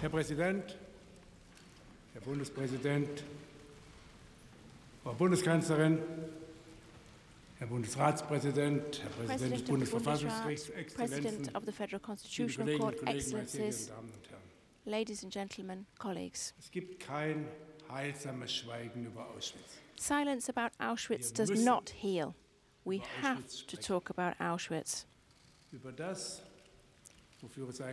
[0.00, 0.76] Herr Präsident,
[2.12, 3.24] Herr Bundespräsident,
[5.02, 5.98] Frau Bundeskanzlerin,
[7.58, 13.60] Herr Bundesratspräsident, Herr Präsident des Bundesverfassungsgerichts, Exzellenzen, liebe Constitutional Kolleginnen Court, und Kollegen, meine sehr
[13.70, 14.42] geehrten Damen und Herren.
[14.84, 16.54] ladies and gentlemen, colleagues.
[16.58, 17.46] Es gibt kein
[17.90, 19.80] heilsames Schweigen über Auschwitz.
[19.98, 22.34] Silence about Auschwitz does not heal.
[22.84, 25.06] We have to talk about Auschwitz,
[25.72, 26.42] Über das,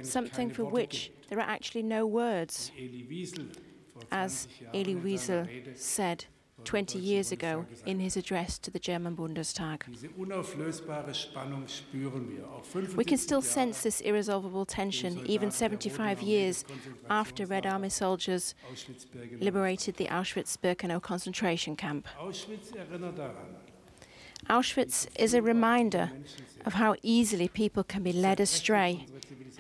[0.02, 3.50] something for which there are actually no words, Wie Elie Wiesel
[3.94, 6.26] vor as 20 Elie Wiesel said
[6.66, 9.84] 20 years ago in his address to the German Bundestag.
[9.88, 12.46] Diese unauflösbare Spannung spüren wir.
[12.48, 12.64] Auch
[12.96, 16.64] We can still sense this irresolvable tension even 75 years
[17.10, 18.56] after Red Army soldiers
[19.40, 22.08] liberated the Auschwitz-Birkenau concentration camp.
[22.20, 22.72] Auschwitz
[24.50, 26.12] Auschwitz is a reminder
[26.66, 29.06] of how easily people can be led astray,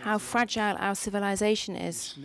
[0.03, 2.15] how fragile our civilization is,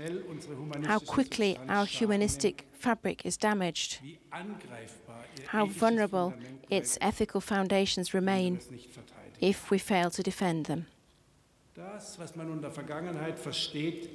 [0.87, 6.33] how quickly our humanistic fabric is damaged, nimmt, wie angreifbar ihr how vulnerable
[6.71, 9.41] its ethical foundations remain es nicht verteidigen.
[9.41, 10.87] if we fail to defend them.
[11.75, 14.09] Das, was man unter Vergangenheit versteht,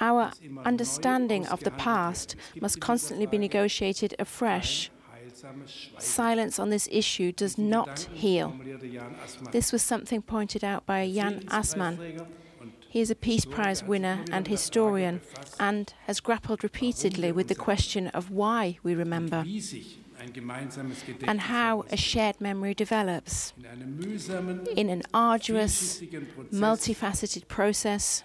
[0.00, 0.30] Our
[0.64, 4.90] understanding of the past must constantly be negotiated afresh.
[5.12, 6.00] ein heilsames Schweigen.
[6.00, 8.48] Silence on this issue does not heal.
[8.48, 11.98] formulierte Jan Assmann, This was something pointed out by Jan Assmann.
[12.90, 15.20] He is a Peace Prize winner and historian
[15.60, 19.44] and has grappled repeatedly with the question of why we remember
[21.22, 23.52] and how a shared memory develops
[24.76, 26.00] in an arduous,
[26.52, 28.24] multifaceted process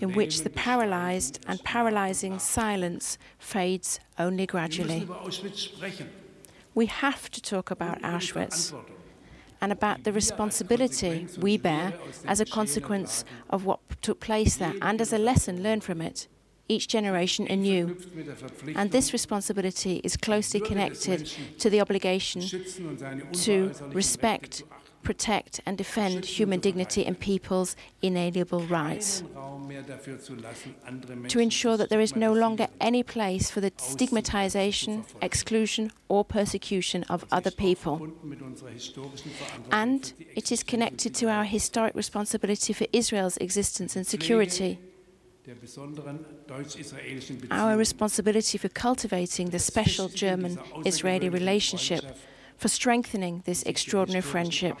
[0.00, 5.08] in which the paralyzed and paralyzing silence fades only gradually.
[6.74, 8.74] We have to talk about Auschwitz.
[9.60, 11.94] And about the responsibility we bear
[12.26, 16.28] as a consequence of what took place there and as a lesson learned from it,
[16.68, 17.96] each generation anew.
[18.74, 22.42] And this responsibility is closely connected to the obligation
[23.32, 24.64] to respect.
[25.06, 29.22] Protect, and defend human dignity and people's inalienable rights.
[29.22, 33.04] Keinen Raum mehr dafür zu lassen, andere To ensure that there is no longer any
[33.04, 37.98] place for the stigmatization, exclusion, or persecution of other people.
[37.98, 43.36] Verbunden mit unserer historischen Verantwortung And it is connected to our historic responsibility for Israel's
[43.36, 44.78] existence and security,
[45.46, 52.02] der besonderen deutsch-israelischen our responsibility for cultivating the special German Israeli relationship,
[52.56, 54.76] for strengthening this extraordinary friendship,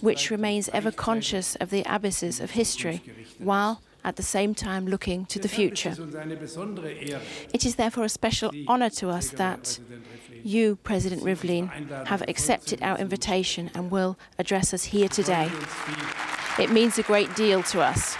[0.00, 3.02] which remains ever conscious of the abysses of history,
[3.38, 5.94] while at the same time looking to the future.
[7.52, 9.78] It is therefore a special honour to us that
[10.42, 15.50] you, President Rivlin, have accepted our invitation and will address us here today.
[16.58, 18.16] It means a great deal to us.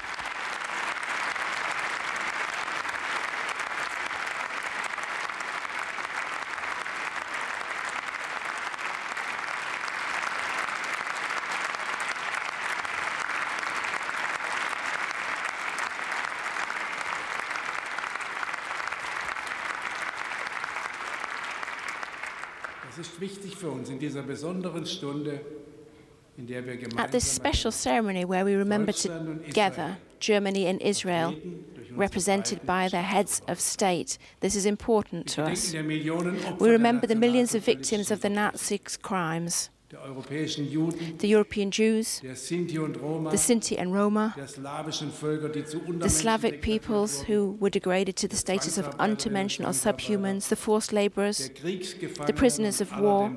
[26.96, 31.34] At this special ceremony where we remember together Germany and Israel,
[31.94, 35.72] represented by their heads of state, this is important to us.
[35.72, 38.92] der Millionen Opfer We remember the millions of victims of the Nazi crimes.
[38.92, 39.71] der europäischen Juden,
[41.18, 45.64] the European Jews, der Sinti und Roma, the Sinti and Roma, der slawischen Völker, die
[45.64, 50.56] zu the Slavic peoples who were degraded to the status of untermenschen or subhumans, the
[50.56, 53.32] forced labourers, wurden, der Kriegsgefangenen the prisoners of war,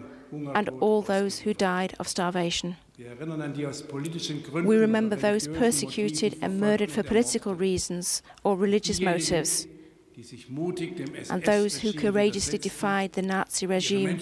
[0.54, 2.78] and all those who died of starvation.
[2.98, 7.54] Wir erinnern an die aus politischen Gründen We remember those persecuted and murdered for political
[7.54, 9.68] reasons or religious motives,
[10.16, 14.18] die sich mutig dem and those who courageously defied the Nazi regime,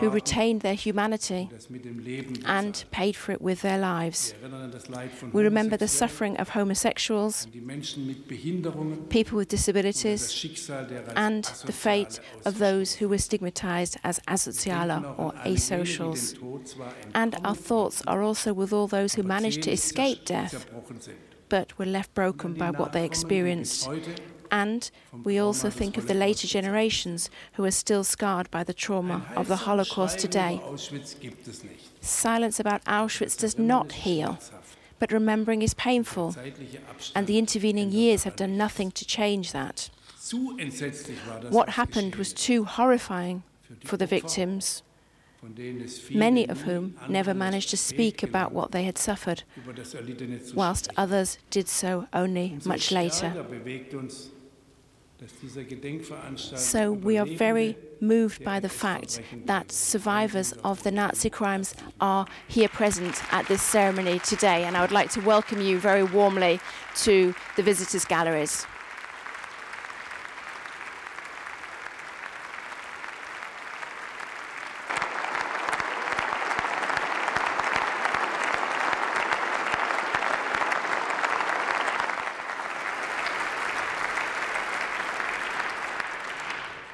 [0.00, 3.78] who retained their humanity und das mit dem Leben and paid for it with their
[3.78, 4.34] lives.
[4.34, 8.06] Wir erinnern an das Leid von We remember the suffering of homosexuals, an die Menschen
[8.06, 12.58] mit Behinderungen people with und an das disabilities, Schicksal der als and the fate of
[12.58, 16.32] those who were stigmatized as asoziale or Denken auch an all jene, die asocials.
[16.32, 20.24] dem Tod zwar And our thoughts are also with all those who managed to escape
[20.24, 20.66] death
[21.48, 23.88] but were left broken by what they Nachkommen, die bis experienced.
[24.52, 24.90] And
[25.24, 29.48] we also think of the later generations who are still scarred by the trauma of
[29.48, 30.60] the Holocaust today.
[30.62, 31.88] über Auschwitz gibt es nicht.
[32.02, 34.38] Silence about Auschwitz does not heal,
[34.98, 36.36] but remembering is painful,
[37.14, 39.88] and the intervening years have done nothing to change that.
[40.20, 43.68] Zu entsetzlich war das, What happened was too horrifying ist.
[43.68, 44.82] Für die for the victims,
[46.10, 49.44] many of whom never managed to speak about what they had suffered,
[50.54, 53.32] whilst others did so only much later.
[56.56, 62.26] So we are very moved by the fact that survivors of the Nazi crimes are
[62.48, 66.60] here present at this ceremony today, and I would like to welcome you very warmly
[66.96, 68.66] to the visitors' galleries.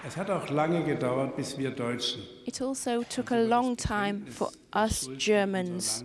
[0.07, 4.51] Es hat auch lange gedauert, bis wir Deutschen It also took a long time for
[4.73, 6.05] us Germans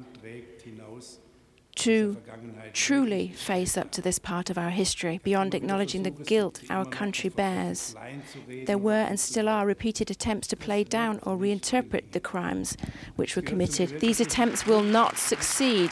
[1.75, 2.17] to
[2.73, 7.29] truly face up to this part of our history, beyond acknowledging the guilt our country
[7.29, 7.95] bears.
[8.65, 12.77] There were and still are repeated attempts to play down or reinterpret the crimes
[13.15, 13.99] which were committed.
[13.99, 15.91] These attempts will not succeed.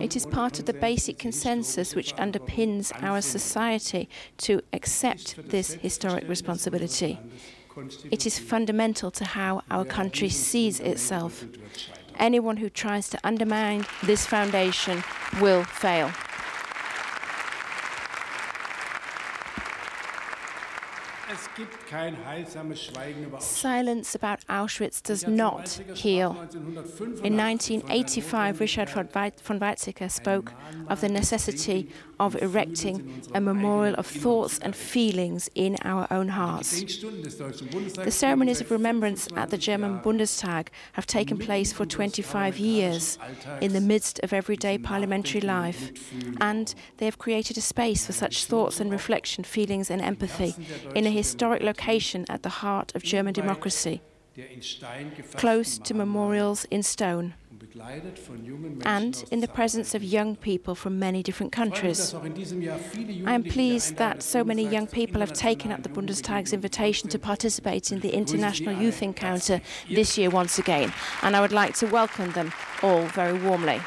[0.00, 4.08] It is part of the basic consensus which underpins our society
[4.38, 7.18] to accept this historic responsibility.
[8.10, 11.44] It is fundamental to how our country sees itself.
[12.18, 15.02] Anyone who tries to undermine this foundation
[15.40, 16.10] will fail.
[23.40, 26.30] Silence about Auschwitz does not heal.
[27.22, 30.52] In 1985, Richard von Weizsäcker spoke
[30.88, 36.80] of the necessity of erecting a memorial of thoughts and feelings in our own hearts.
[36.80, 43.18] The ceremonies of remembrance at the German Bundestag have taken place for 25 years
[43.60, 45.90] in the midst of everyday parliamentary life,
[46.40, 50.54] and they have created a space for such thoughts and reflection, feelings and empathy
[50.94, 51.10] in a
[51.50, 54.00] historic location at the heart of German democracy,
[55.36, 57.34] close to memorials in stone
[58.84, 62.14] and in the presence of young people from many different countries.
[62.14, 67.18] I am pleased that so many young people have taken up the Bundestag's invitation to
[67.18, 69.60] participate in the International Youth Encounter
[69.90, 73.80] this year once again, and I would like to welcome them all very warmly.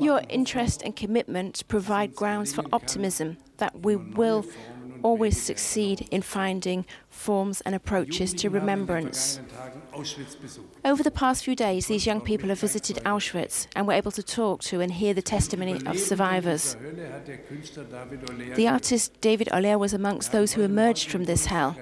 [0.00, 4.44] Your interest and commitment provide grounds for optimism that we will
[5.04, 9.38] always succeed in finding forms and approaches to remembrance.
[10.84, 14.22] Over the past few days, these young people have visited Auschwitz and were able to
[14.22, 16.76] talk to and hear the testimony of survivors.
[18.54, 21.76] The artist David Olère was amongst those who emerged from this hell,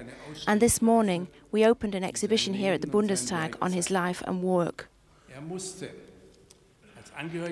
[0.49, 4.43] and this morning we opened an exhibition here at the Bundestag on his life and
[4.43, 4.89] work.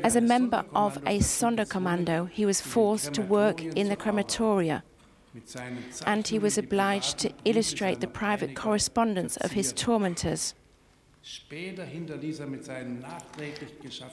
[0.03, 4.83] As a member of a Sonderkommando, he was forced to work in the crematoria.
[6.07, 10.55] And he was obliged to illustrate the private correspondence of his tormentors.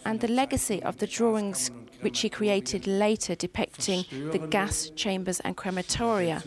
[0.06, 1.72] And the legacy of the drawings
[2.02, 6.44] which he created later depicting the gas chambers and crematoria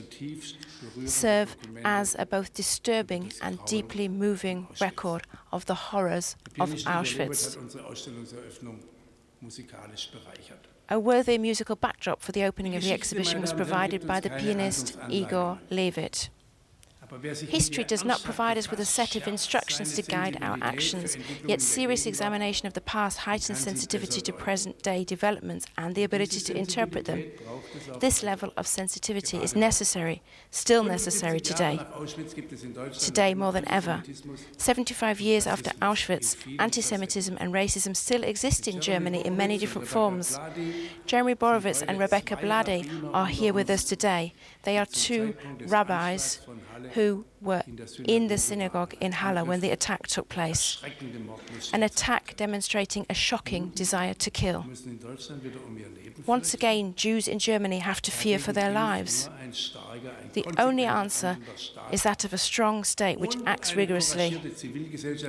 [1.07, 7.57] serve as a both disturbing and deeply moving record of the horrors of Auschwitz.
[10.91, 14.99] A worthy musical backdrop for the opening of the exhibition was provided by the pianist
[15.09, 16.29] Igor Levit.
[17.49, 21.61] History does not provide us with a set of instructions to guide our actions, yet
[21.61, 26.57] serious examination of the past heightens sensitivity to present day developments and the ability to
[26.57, 27.25] interpret them.
[27.99, 31.81] This level of sensitivity is necessary, still necessary today.
[32.99, 34.03] Today, more than ever.
[34.57, 39.89] 75 years after Auschwitz, anti Semitism and racism still exist in Germany in many different
[39.89, 40.39] forms.
[41.07, 44.33] Jeremy Borovitz and Rebecca Blady are here with us today.
[44.63, 45.35] They are two
[45.67, 46.41] rabbis
[46.93, 47.63] who were
[48.05, 50.83] in the synagogue in Halle when the attack took place.
[51.73, 54.67] An attack demonstrating a shocking desire to kill.
[56.27, 59.31] Once again, Jews in Germany have to fear for their lives.
[60.35, 61.39] The only answer
[61.91, 64.41] is that of a strong state which acts rigorously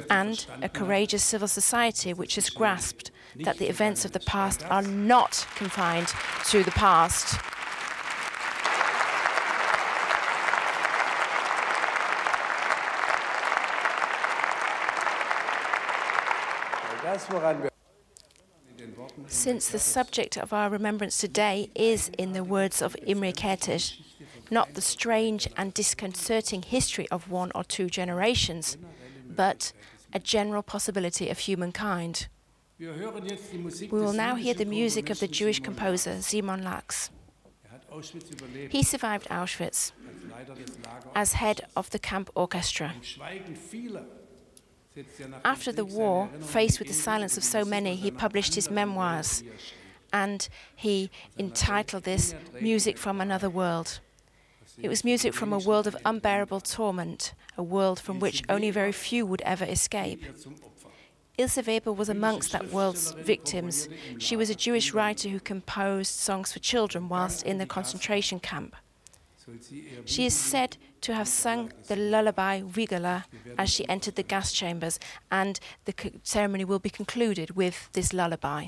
[0.10, 4.82] and a courageous civil society which has grasped that the events of the past are
[4.82, 6.14] not confined
[6.50, 7.40] to the past.
[19.28, 24.00] Since the subject of our remembrance today is, in the words of Imre Kertész,
[24.50, 28.78] not the strange and disconcerting history of one or two generations,
[29.30, 29.72] but
[30.14, 32.28] a general possibility of humankind.
[32.80, 32.88] We
[33.92, 37.10] will now hear the music of the Jewish composer Szymon Laks.
[38.70, 39.92] He survived Auschwitz
[41.16, 42.94] as head of the camp orchestra.
[45.46, 49.44] After the war, faced with the silence of so many, he published his memoirs
[50.14, 54.00] and he entitled this Music from Another World.
[54.82, 58.92] It was music from a world of unbearable torment, a world from which only very
[58.92, 60.24] few would ever escape.
[61.38, 63.88] Ilse Weber was amongst that world's victims.
[64.18, 68.76] She was a Jewish writer who composed songs for children whilst in the concentration camp.
[70.06, 73.26] She is said to have sung the lullaby Wiegala
[73.58, 75.00] as she entered the gas chambers,
[75.32, 75.94] and the
[76.24, 78.68] ceremony will be concluded with this lullaby.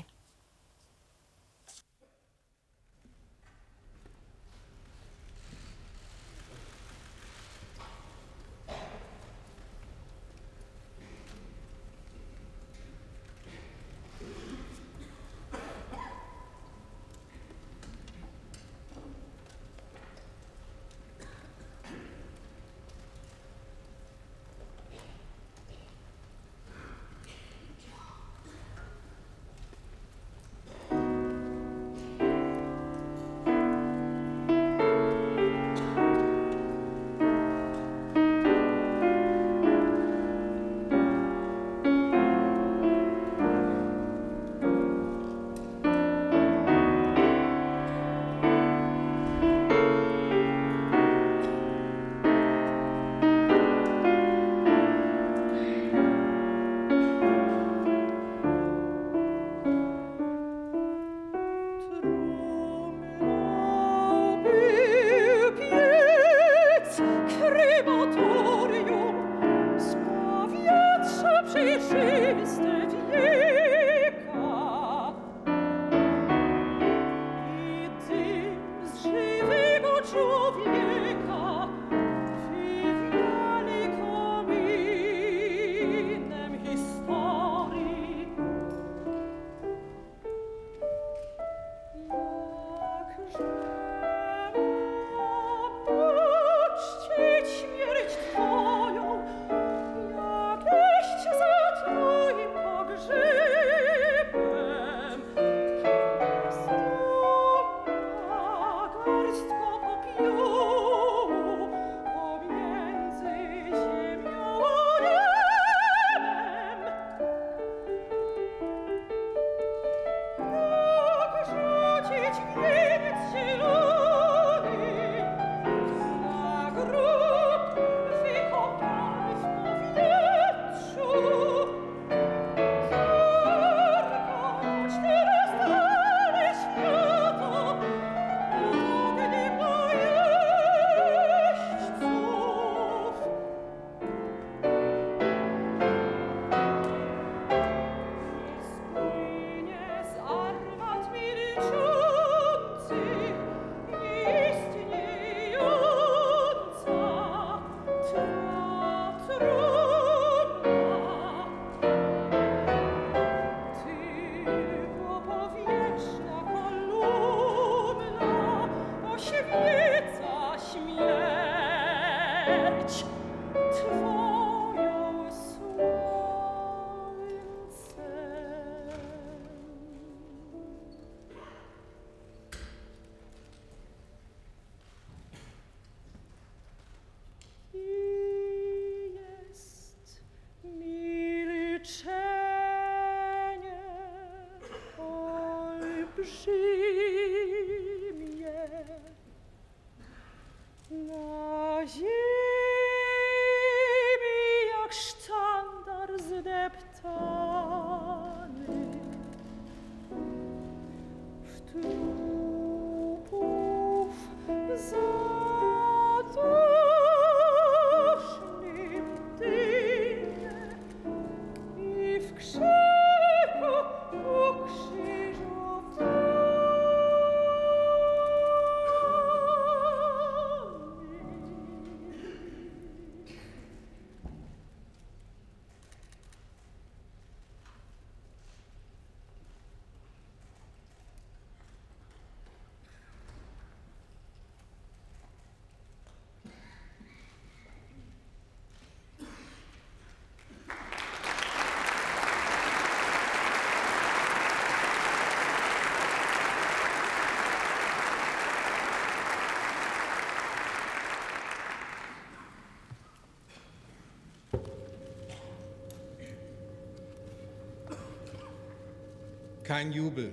[269.64, 270.30] Kein Jubel,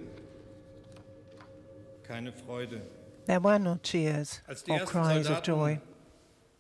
[2.04, 2.82] keine Freude.
[3.26, 5.80] There were no cheers or cries of joy.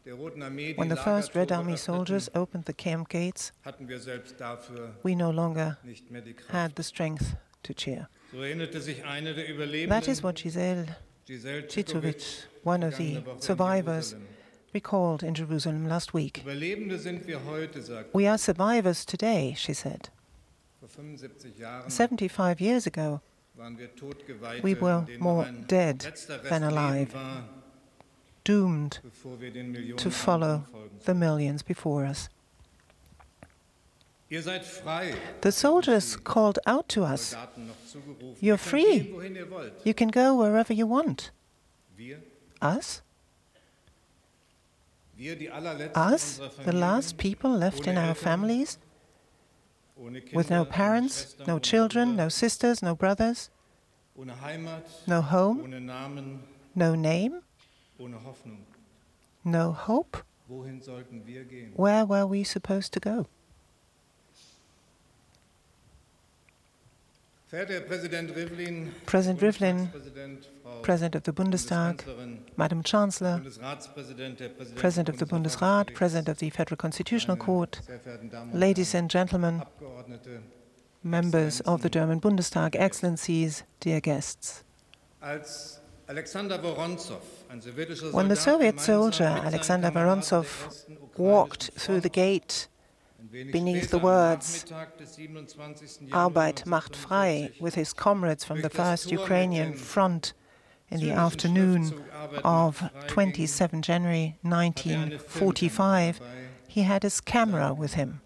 [0.03, 3.51] When the first Red Army soldiers opened the camp gates,
[5.03, 5.77] we no longer
[6.49, 8.07] had the strength to cheer.
[8.31, 10.85] That is what Giselle
[11.27, 14.15] Cycowicz, one of the survivors,
[14.73, 16.43] recalled in Jerusalem last week.
[18.13, 20.09] We are survivors today, she said.
[21.87, 23.21] 75 years ago,
[24.63, 25.99] we were more dead
[26.49, 27.15] than alive,
[28.43, 28.99] doomed
[29.97, 30.65] to follow
[31.05, 32.29] the millions before us.
[34.29, 37.35] The soldiers called out to us,
[38.39, 39.13] You're free.
[39.83, 41.31] You can go wherever you want.
[42.61, 43.01] Us?
[45.93, 48.77] Us, the last people left in our families?
[50.33, 53.49] With no parents, no children, no sisters, no brothers,
[55.07, 56.41] no home,
[56.75, 57.41] no name,
[59.43, 60.17] no hope?
[61.75, 63.27] Where were we supposed to go?
[67.51, 68.91] President Rivlin,
[70.83, 72.01] President of the Bundestag,
[72.55, 73.41] Madam Chancellor,
[74.75, 77.81] President of the Bundesrat, President of the Federal Constitutional Court,
[78.53, 79.63] ladies and gentlemen,
[81.03, 84.63] members of the German Bundestag, Excellencies, dear guests.
[85.19, 85.41] When
[88.29, 90.85] the Soviet soldier Alexander Vorontsov
[91.17, 92.69] walked through the gate
[93.31, 94.65] beneath the words?
[96.11, 100.33] Arbeit macht frei with his comrades from the 1st Ukrainian Front
[100.89, 102.03] in the afternoon
[102.43, 106.19] of 27 January 1945,
[106.67, 108.21] he had his camera with him.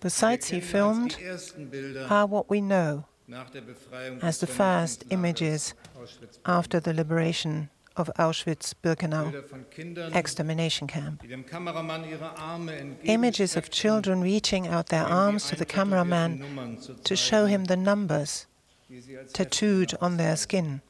[0.00, 1.16] The sights he filmed
[2.10, 3.06] are what we know
[4.20, 5.74] as the first images
[6.44, 11.22] after the liberation of Auschwitz-Birkenau extermination camp.
[13.04, 18.46] Images of children reaching out their arms to the cameraman to show him the numbers
[19.32, 20.80] tattooed on their skin,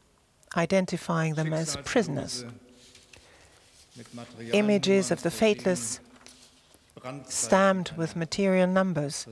[0.57, 2.45] identifying them as prisoners.
[4.53, 6.01] Images of the faithless
[7.29, 9.27] stamped with material numbers,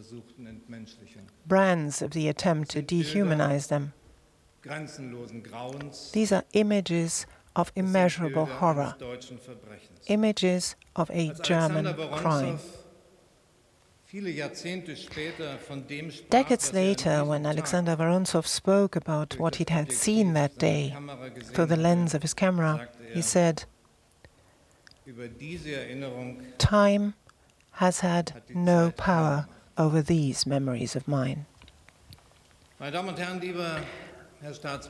[1.46, 3.94] brands of the attempt to dehumanize them.
[6.12, 8.94] These are images of immeasurable horror,
[10.06, 12.58] images of a German crime.
[16.28, 20.94] Decades later, when Alexander Vorontsov spoke about what he had seen that day
[21.44, 23.64] through the lens of his camera, he said,
[26.58, 27.14] Time
[27.72, 29.46] has had no power
[29.78, 31.46] over these memories of mine.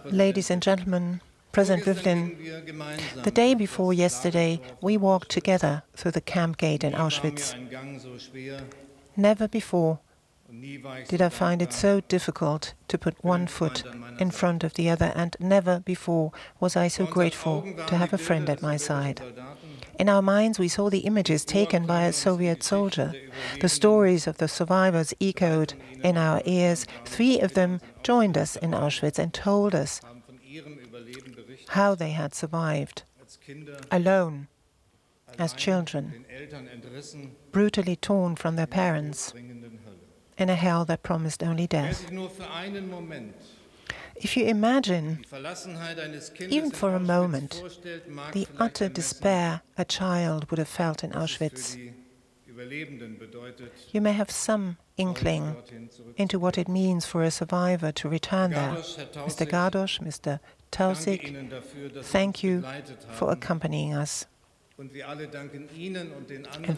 [0.04, 1.20] Ladies and gentlemen,
[1.52, 7.54] President Rivlin, the day before yesterday, we walked together through the camp gate in Auschwitz.
[9.16, 10.00] Never before
[11.08, 13.84] did I find it so difficult to put one foot
[14.18, 18.18] in front of the other, and never before was I so grateful to have a
[18.18, 19.22] friend at my side.
[19.98, 23.12] In our minds, we saw the images taken by a Soviet soldier.
[23.60, 26.86] The stories of the survivors echoed in our ears.
[27.04, 30.00] Three of them joined us in Auschwitz and told us
[31.72, 33.02] how they had survived
[33.90, 34.48] alone
[35.38, 36.24] as children,
[37.50, 39.32] brutally torn from their parents
[40.36, 42.10] in a hell that promised only death.
[44.14, 45.24] If you imagine,
[46.40, 47.62] even for a moment,
[48.32, 51.76] the utter despair a child would have felt in Auschwitz,
[53.92, 55.56] you may have some inkling
[56.18, 58.74] into what it means for a survivor to return there.
[59.28, 59.48] Mr.
[59.48, 60.38] Gardosh, Mr.
[60.72, 62.64] Tausig, thank you
[63.12, 64.26] for accompanying us.
[64.78, 64.90] And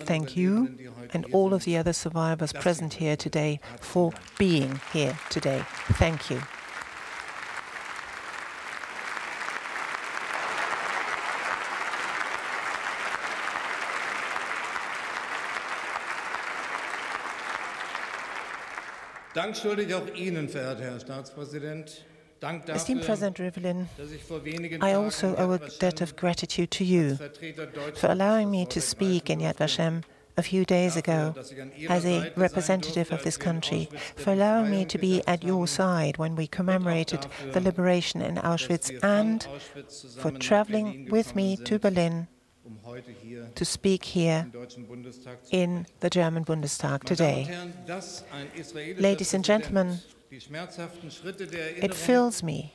[0.00, 0.76] thank you
[1.12, 5.64] and all of the other survivors present here today for being here today.
[5.92, 6.42] Thank you.
[19.34, 22.04] Dank schuldig auch Ihnen, verehrter Herr Staatspräsident.
[22.68, 23.86] Esteemed President Rivlin,
[24.82, 27.16] I also owe a debt of gratitude to you
[27.96, 30.04] for allowing me to speak in Yad Vashem
[30.36, 31.34] a few days ago
[31.88, 36.34] as a representative of this country, for allowing me to be at your side when
[36.34, 39.46] we commemorated the liberation in Auschwitz, and
[40.18, 42.26] for traveling with me to Berlin
[43.54, 44.50] to speak here
[45.50, 47.48] in the German Bundestag today.
[48.98, 50.00] Ladies and gentlemen,
[50.36, 52.72] it fills me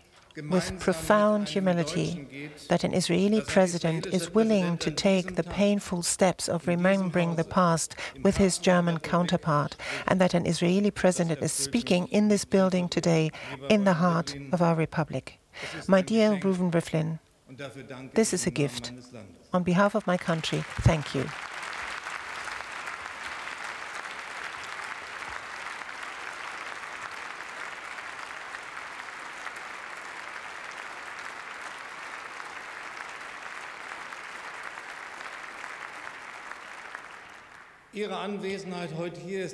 [0.50, 6.68] with profound humility that an Israeli president is willing to take the painful steps of
[6.68, 9.76] remembering the past with his German counterpart,
[10.08, 13.32] and that an Israeli president is speaking in this building today
[13.70, 15.40] in the heart of our republic.
[15.88, 17.20] My dear Reuven Rivlin,
[18.14, 18.94] this is a gift.
[19.52, 21.26] On behalf of my country, thank you.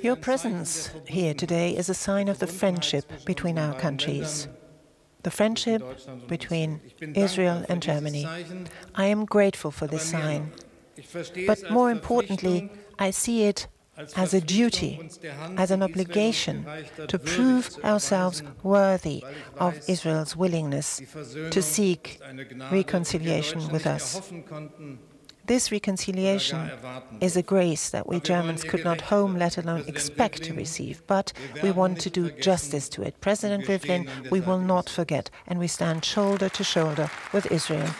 [0.02, 4.46] Your presence here today is a sign of the friendship between our countries,
[5.24, 5.82] the friendship
[6.28, 6.80] between
[7.14, 8.24] Israel and Germany.
[8.94, 10.52] I am grateful for this sign.
[11.46, 13.66] But more importantly, I see it
[14.14, 15.10] as a duty,
[15.56, 16.66] as an obligation
[17.08, 19.24] to prove ourselves worthy
[19.58, 21.00] of Israel's willingness
[21.50, 22.20] to seek
[22.70, 24.20] reconciliation with us.
[25.46, 26.72] This reconciliation
[27.20, 31.32] is a grace that we Germans could not hope, let alone expect to receive, but
[31.62, 33.20] we want to do justice to it.
[33.20, 37.90] President Rivlin, we will not forget, and we stand shoulder to shoulder with Israel.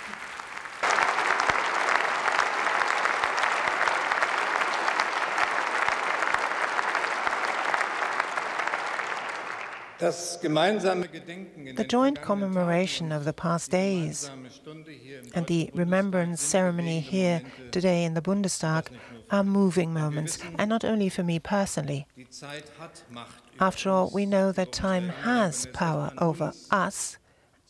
[9.99, 14.31] The joint commemoration of the past days
[15.35, 18.89] and the remembrance ceremony here today in the Bundestag
[19.31, 22.07] are moving moments, and not only for me personally.
[23.59, 27.19] After all, we know that time has power over us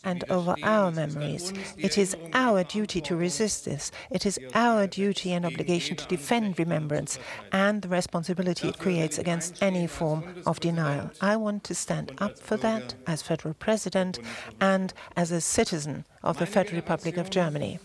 [0.06, 1.52] and over our memories.
[1.76, 3.92] It is our duty to resist this.
[4.10, 7.18] It is our duty and obligation to defend remembrance
[7.52, 11.10] and the responsibility it creates against any form of denial.
[11.20, 14.18] I want to stand up for that as federal president
[14.60, 17.80] and as a citizen of the Federal Republic of Germany.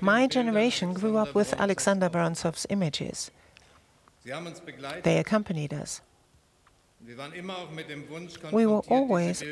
[0.00, 3.30] My generation grew up with Alexander Vorontsov's images.
[5.02, 6.00] They accompanied us.
[8.52, 9.42] We were always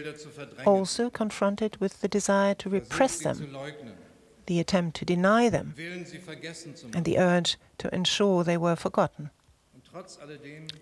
[0.65, 3.57] also confronted with the desire to repress them,
[4.47, 5.75] the attempt to deny them,
[6.95, 9.31] and the urge to ensure they were forgotten.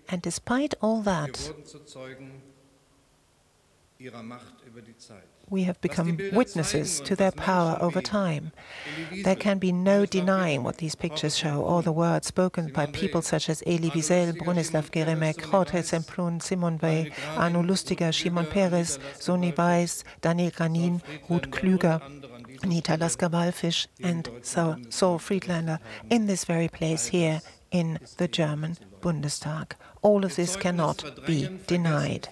[0.07, 1.51] And despite all that,
[5.51, 8.53] we have become witnesses to their power over time.
[9.23, 13.21] There can be no denying what these pictures show, or the words spoken by people
[13.21, 19.55] such as Elie Wiesel, Bronislaw Geremek, Jorge Semprún, Simone Veil, Arno Lustiger, Shimon Peres, Soni
[19.55, 22.01] Weiss, Daniel Granin, Ruth Klüger,
[22.63, 29.73] Anita Lasker-Wallfisch, and Saul Friedlander in this very place here in the German Bundestag.
[30.01, 32.27] All of this cannot be denied.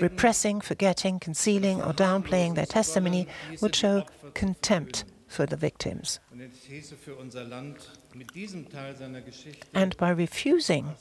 [0.00, 3.26] Repressing, forgetting, concealing, or downplaying their testimony
[3.60, 6.20] would show contempt for the victims.
[9.74, 10.94] And by refusing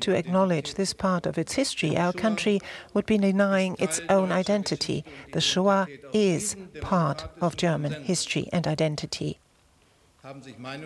[0.00, 2.60] to acknowledge this part of its history, our country
[2.94, 5.04] would be denying its own identity.
[5.32, 9.40] The Shoah is part of German history and identity.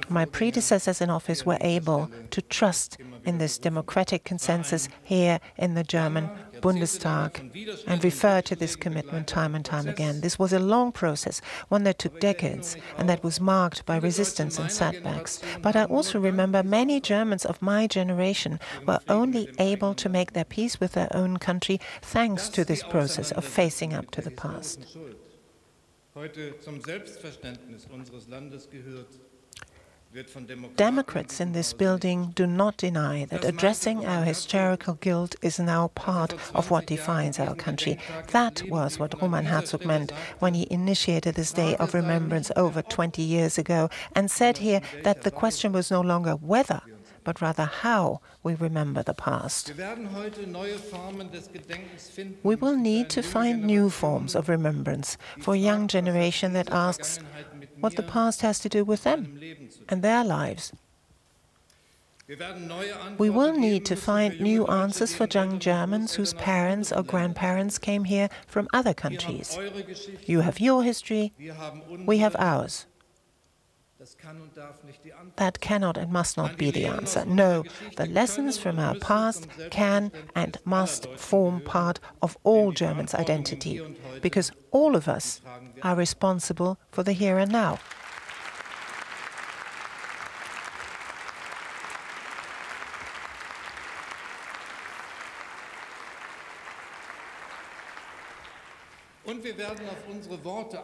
[0.08, 5.84] My predecessors in office were able to trust in this democratic consensus here in the
[5.84, 6.28] German
[6.60, 10.20] Bundestag and refer to this commitment time and time again.
[10.20, 14.58] This was a long process, one that took decades and that was marked by resistance
[14.58, 15.40] and setbacks.
[15.62, 20.44] But I also remember many Germans of my generation were only able to make their
[20.44, 24.86] peace with their own country thanks to this process of facing up to the past.
[30.74, 36.32] Democrats in this building do not deny that addressing our historical guilt is now part
[36.52, 37.96] of what defines our country.
[38.32, 43.22] That was what Roman Herzog meant when he initiated this day of remembrance over 20
[43.22, 46.82] years ago and said here that the question was no longer whether
[47.22, 49.72] but rather how we remember the past.
[52.42, 57.20] We will need to find new forms of remembrance for a young generation that asks
[57.80, 59.40] what the past has to do with them
[59.88, 60.72] and their lives.
[63.18, 68.04] We will need to find new answers for young Germans whose parents or grandparents came
[68.04, 69.58] here from other countries.
[70.26, 71.32] You have your history,
[72.06, 72.86] we have ours.
[75.36, 77.24] That cannot and must not be the answer.
[77.26, 77.64] No,
[77.96, 83.80] the lessons from our past can and must form part of all Germans' identity,
[84.22, 85.42] because all of us
[85.82, 87.78] are responsible for the here and now.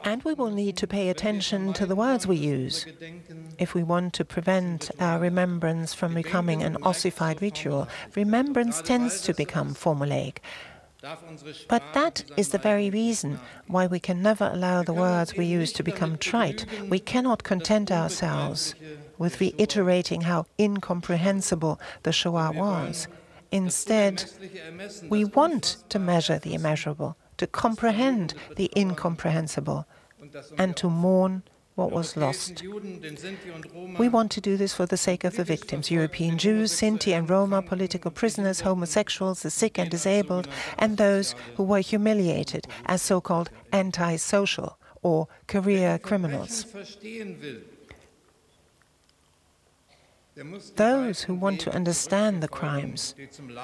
[0.05, 2.87] And we will need to pay attention to the words we use
[3.59, 7.88] if we want to prevent our remembrance from becoming an ossified ritual.
[8.14, 10.38] Remembrance tends to become formulaic.
[11.69, 15.73] But that is the very reason why we can never allow the words we use
[15.75, 16.64] to become trite.
[16.88, 18.75] We cannot content ourselves
[19.19, 23.09] with reiterating how incomprehensible the Shoah was.
[23.53, 24.25] Instead,
[25.09, 29.87] we want to measure the immeasurable, to comprehend the incomprehensible,
[30.59, 31.42] and to mourn
[31.75, 32.62] what was lost.
[33.99, 37.29] We want to do this for the sake of the victims European Jews, Sinti and
[37.29, 43.20] Roma, political prisoners, homosexuals, the sick and disabled, and those who were humiliated as so
[43.20, 46.64] called anti-social or career criminals.
[50.77, 53.14] Those who want to understand the crimes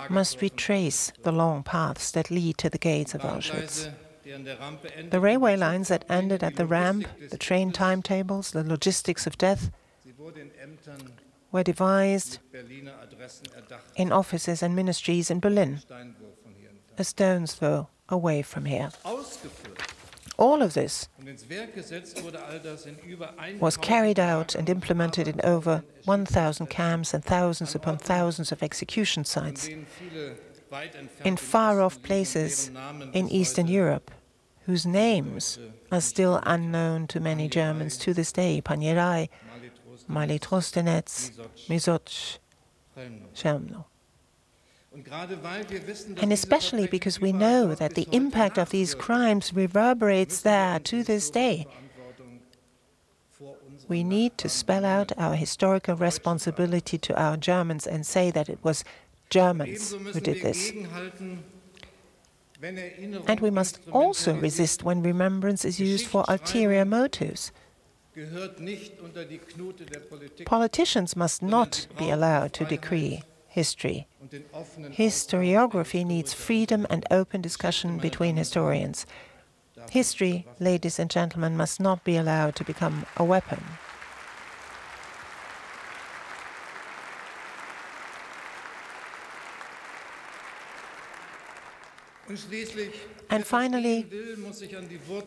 [0.09, 3.91] must retrace the long paths that lead to the gates of Auschwitz.
[5.11, 9.71] The railway lines that ended at the ramp, the train timetables, the logistics of death
[11.51, 12.39] were devised
[13.97, 15.81] in offices and ministries in Berlin,
[16.97, 18.91] a stone's throw away from here.
[20.39, 21.09] All of this
[23.61, 29.25] was carried out and implemented in over 1,000 camps and thousands upon thousands of execution
[29.25, 29.69] sites
[31.25, 32.71] in far off places
[33.13, 34.11] in Eastern Europe,
[34.67, 35.59] whose names
[35.91, 38.63] are still unknown to many Germans to this day.
[38.65, 39.29] Paneriai,
[40.09, 41.31] Maly Trostenets,
[41.69, 42.39] Mizocz,
[43.35, 43.85] Chelmno.
[44.95, 51.31] And especially because we know that the impact of these crimes reverberates there to this
[51.31, 51.67] day.
[53.89, 58.59] We need to spell out our historical responsibility to our Germans and say that it
[58.63, 58.85] was
[59.31, 60.73] Germans who did this.
[62.63, 67.51] And we must also resist when remembrance is used for ulterior motives.
[70.45, 74.07] Politicians must not be allowed to decree history.
[75.05, 79.07] Historiography needs freedom and open discussion between historians.
[79.91, 83.63] History, ladies and gentlemen, must not be allowed to become a weapon.
[93.29, 94.07] And finally,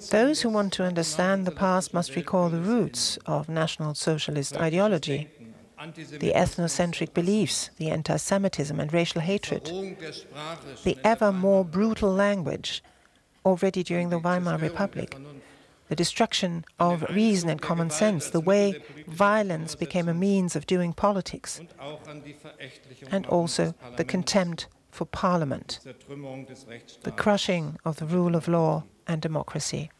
[0.09, 5.27] those who want to understand the past must recall the roots of National Socialist ideology,
[5.77, 9.65] the ethnocentric beliefs, the anti Semitism and racial hatred,
[10.83, 12.83] the ever more brutal language
[13.45, 15.15] already during the Weimar Republic,
[15.88, 20.93] the destruction of reason and common sense, the way violence became a means of doing
[20.93, 21.61] politics,
[23.11, 25.79] and also the contempt for parliament,
[27.03, 29.91] the crushing of the rule of law and democracy.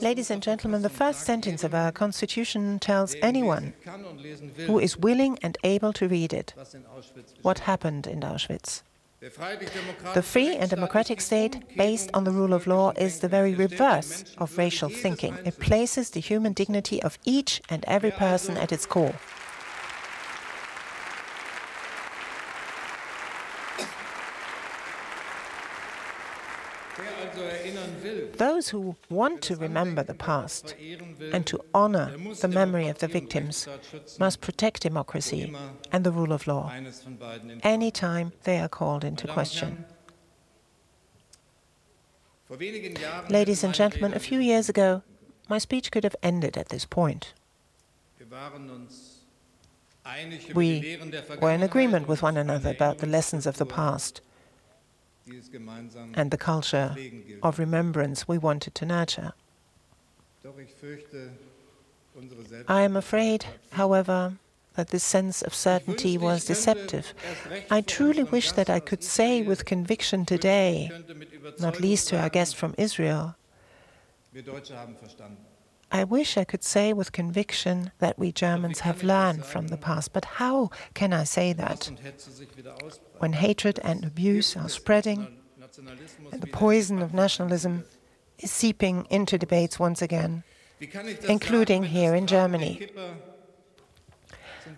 [0.00, 3.72] Ladies and gentlemen, the first sentence of our Constitution tells anyone
[4.66, 6.52] who is willing and able to read it
[7.42, 8.82] what happened in Auschwitz.
[9.20, 14.24] The free and democratic state, based on the rule of law, is the very reverse
[14.36, 15.38] of racial thinking.
[15.44, 19.14] It places the human dignity of each and every person at its core.
[28.36, 30.74] Those who want to remember the past
[31.32, 33.68] and to honor the memory of the victims
[34.18, 35.54] must protect democracy
[35.92, 36.72] and the rule of law
[37.62, 39.84] anytime they are called into question.
[43.28, 45.02] Ladies and gentlemen, a few years ago,
[45.48, 47.32] my speech could have ended at this point.
[50.54, 50.98] We
[51.40, 54.20] were in agreement with one another about the lessons of the past
[56.14, 56.96] and the culture
[57.42, 59.32] of remembrance we wanted to nurture.
[62.68, 64.34] I am afraid, however,
[64.74, 67.12] that this sense of certainty was deceptive.
[67.70, 70.90] I truly wish that I could say with conviction today,
[71.58, 73.34] not least to our guest from Israel,
[75.96, 80.12] I wish I could say with conviction that we Germans have learned from the past,
[80.12, 81.90] but how can I say that?
[83.16, 85.38] When hatred and abuse are spreading,
[86.32, 87.84] and the poison of nationalism
[88.38, 90.44] is seeping into debates once again,
[91.36, 92.88] including here in Germany.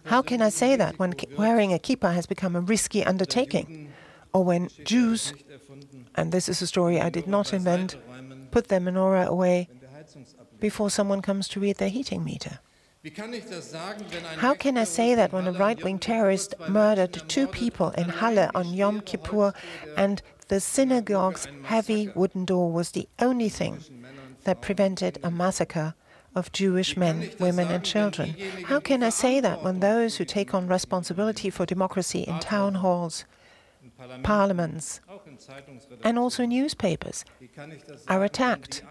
[0.04, 3.92] How can I say that when wearing a kippah has become a risky undertaking,
[4.32, 5.34] or when Jews,
[6.14, 7.96] and this is a story I did not invent,
[8.52, 9.68] put their menorah away
[10.60, 12.60] before someone comes to read their heating meter?
[14.36, 18.50] How can I say that when a right wing terrorist murdered two people in Halle
[18.54, 19.52] on Yom Kippur
[19.96, 23.78] and the synagogue's heavy wooden door was the only thing
[24.44, 25.94] that prevented a massacre
[26.34, 28.34] of Jewish men, women, and children?
[28.64, 32.76] How can I say that when those who take on responsibility for democracy in town
[32.76, 33.24] halls,
[34.22, 35.00] parliaments,
[36.02, 37.24] and also newspapers
[38.08, 38.82] are attacked?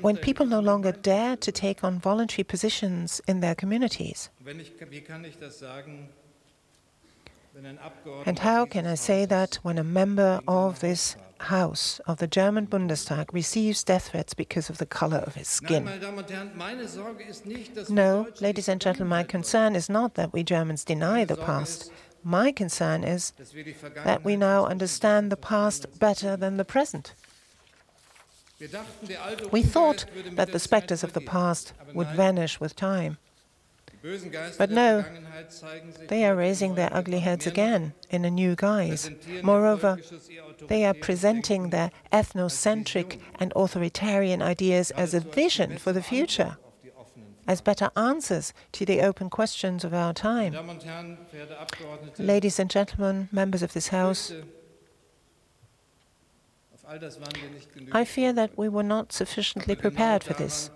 [0.00, 4.30] When people no longer dare to take on voluntary positions in their communities.
[8.24, 12.66] And how can I say that when a member of this House of the German
[12.66, 15.84] Bundestag receives death threats because of the color of his skin?
[17.90, 21.90] No, ladies and gentlemen, my concern is not that we Germans deny the past.
[22.22, 23.32] My concern is
[24.04, 27.14] that we now understand the past better than the present.
[29.50, 33.18] We thought that the specters of the past would vanish with time.
[34.56, 35.04] But no,
[36.08, 39.10] they are raising their ugly heads again in a new guise.
[39.42, 39.98] Moreover,
[40.68, 46.56] they are presenting their ethnocentric and authoritarian ideas as a vision for the future,
[47.46, 50.56] as better answers to the open questions of our time.
[52.18, 54.32] Ladies and gentlemen, members of this House,
[57.92, 60.70] I fear that we were not sufficiently prepared for this.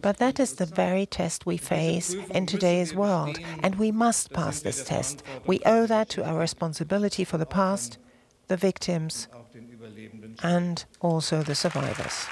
[0.00, 4.60] But that is the very test we face in today's world, and we must pass
[4.60, 5.22] this test.
[5.46, 7.98] We owe that to our responsibility for the past,
[8.48, 9.28] the victims,
[10.42, 12.26] and also the survivors.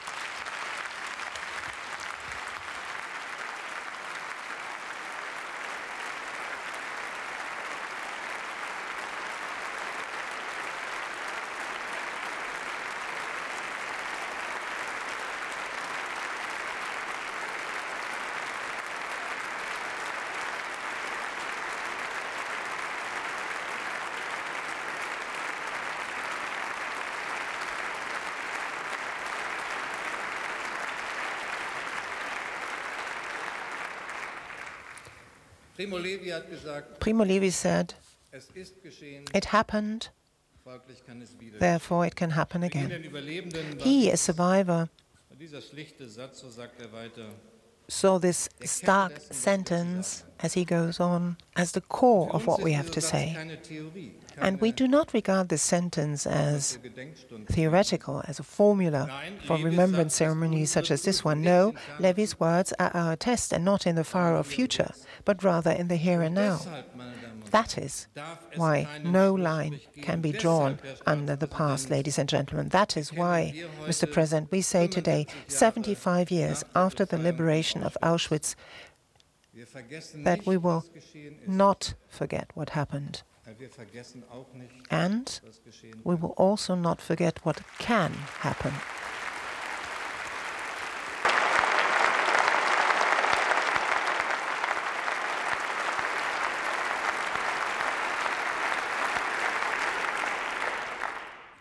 [37.01, 37.95] Primo Levi said,
[39.35, 40.09] It happened,
[41.59, 42.91] therefore it can happen again.
[43.79, 44.89] He, a survivor,
[47.91, 52.91] saw this stark sentence, as he goes on, as the core of what we have
[52.93, 53.37] to say.
[54.39, 56.79] And we do not regard this sentence as
[57.49, 59.11] theoretical, as a formula
[59.47, 61.43] for remembrance ceremonies such as this one.
[61.43, 64.93] No, Levi's words are our test and not in the far off future,
[65.25, 66.61] but rather in the here and now.
[67.51, 68.07] That is
[68.57, 72.69] why no line can be drawn under the past, ladies and gentlemen.
[72.69, 73.55] That is why,
[73.87, 74.11] Mr.
[74.11, 78.55] President, we say today, 75 years after the liberation of Auschwitz,
[80.15, 80.85] that we will
[81.47, 83.23] not forget what happened.
[84.91, 85.41] And
[86.05, 88.73] we will also not forget what can happen.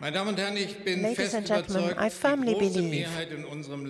[0.01, 3.09] Ladies and gentlemen, I firmly believe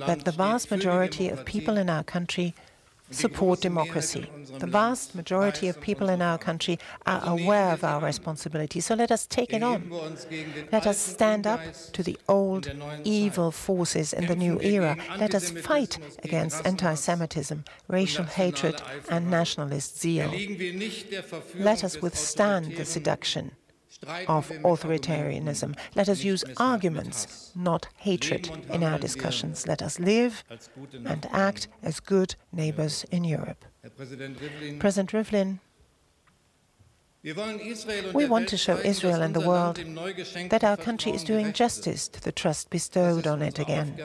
[0.07, 2.55] that the vast majority of people in our country
[3.11, 4.25] support democracy.
[4.57, 9.11] The vast majority of people in our country are aware of our responsibility, so let
[9.11, 9.91] us take it on.
[10.71, 11.61] Let us stand up
[11.93, 12.71] to the old
[13.03, 14.97] evil forces in the new era.
[15.19, 18.81] Let us fight against anti Semitism, racial hatred,
[19.11, 20.33] and nationalist zeal.
[21.55, 23.51] Let us withstand the seduction
[24.07, 25.77] of authoritarianism.
[25.95, 29.67] Let us use arguments, not hatred, in our discussions.
[29.67, 30.43] Let us live
[31.05, 33.65] and act as good neighbors in Europe.
[33.97, 35.59] President Rivlin,
[37.23, 39.75] we want to show Israel and the world
[40.49, 44.01] that our country is doing justice to the trust bestowed on it again.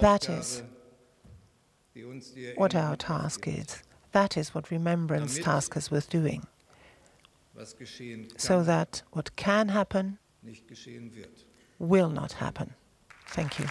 [0.00, 0.62] That is
[2.56, 3.82] what our task is.
[4.12, 6.46] That is what remembrance tasks us with doing
[8.36, 10.18] so that what can happen
[11.78, 12.74] will not happen.
[13.28, 13.66] Thank you.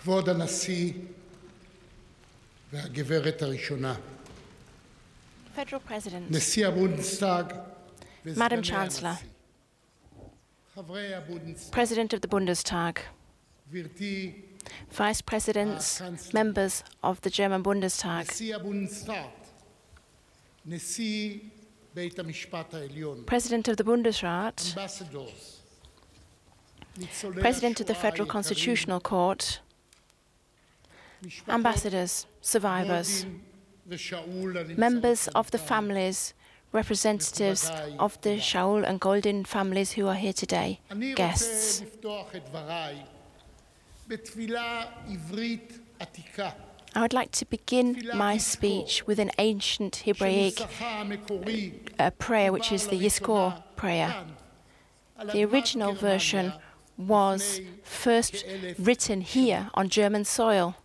[0.00, 0.92] כבוד הנשיא
[2.72, 3.94] והגברת הראשונה,
[5.56, 7.52] Federal President, נשיא הבונדסטאג
[8.26, 9.24] Madam Chancellor,
[10.74, 13.00] חברי הבונדסטאג, President of the Bundestag,
[13.70, 14.42] גברתי
[14.96, 16.00] Vice Presidents,
[16.32, 19.30] members of the German Bundestag, נשיא הבונדסטאג,
[20.66, 21.38] נשיא
[21.94, 25.56] בית המשפט העליון, President of the Bundesrat, ambassadors,
[26.98, 29.66] ניצולי President of the השואה Federal היקרים, Constitutional Court, משפחות
[31.47, 33.25] ambassadors, survivors,
[34.77, 36.33] members of the families,
[36.71, 37.69] representatives
[37.99, 40.79] of the Shaul and Goldin families who are here today,
[41.15, 41.83] guests.
[46.93, 50.61] I would like to begin my speech with an ancient Hebraic
[51.99, 54.25] uh, prayer, which is the Yizkor prayer.
[55.31, 56.53] The original version
[56.97, 58.45] was first
[58.77, 60.75] written here on German soil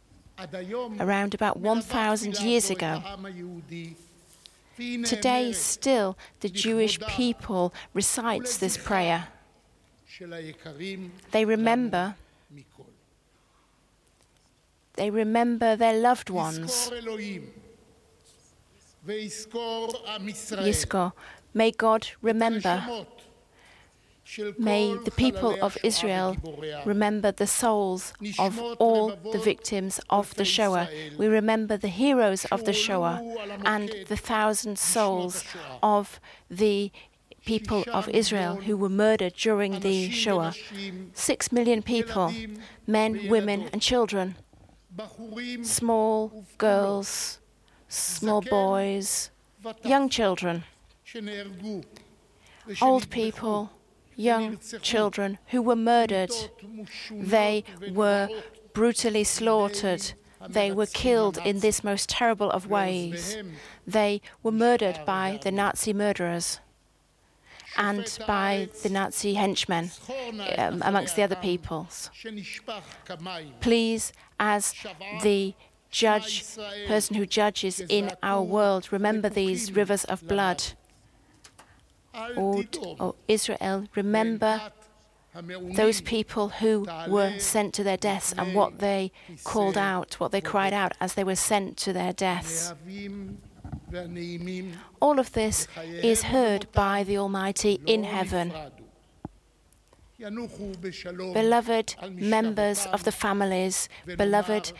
[1.01, 3.03] around about 1,000 years ago.
[4.76, 9.28] Today, still, the Jewish people recites this prayer.
[11.30, 12.14] They remember.
[14.95, 16.91] They remember their loved ones.
[19.07, 21.12] Yisko,
[21.55, 23.07] may God remember
[24.59, 26.37] May the people of Israel
[26.85, 30.89] remember the souls of all the victims of the Shoah.
[31.16, 33.22] We remember the heroes of the Shoah
[33.64, 35.45] and the thousand souls
[35.83, 36.20] of
[36.51, 36.91] the
[37.45, 40.55] people of Israel who were murdered during the Shoah.
[41.14, 42.33] Six million people,
[42.87, 44.35] men, women, and children,
[45.62, 47.39] small girls,
[47.89, 49.31] small boys,
[49.85, 50.64] young children,
[52.83, 53.70] old people
[54.17, 56.33] young children who were murdered.
[57.11, 58.29] They were
[58.73, 60.12] brutally slaughtered.
[60.49, 63.37] They were killed in this most terrible of ways.
[63.87, 66.61] They were murdered by the Nazi murderers
[67.77, 69.91] and by the Nazi henchmen,
[70.57, 72.11] um, amongst the other peoples.
[73.61, 74.75] Please, as
[75.23, 75.55] the
[75.91, 76.45] judge,
[76.87, 80.62] person who judges in our world, remember these rivers of blood.
[82.17, 84.73] O Israel, remember
[85.75, 89.12] those people who were sent to their deaths and what they
[89.45, 92.73] called out, what they cried out as they were sent to their deaths.
[95.01, 95.69] All of this
[96.03, 98.53] is heard by the Almighty in heaven.
[101.35, 104.73] Beloved members of the families, beloved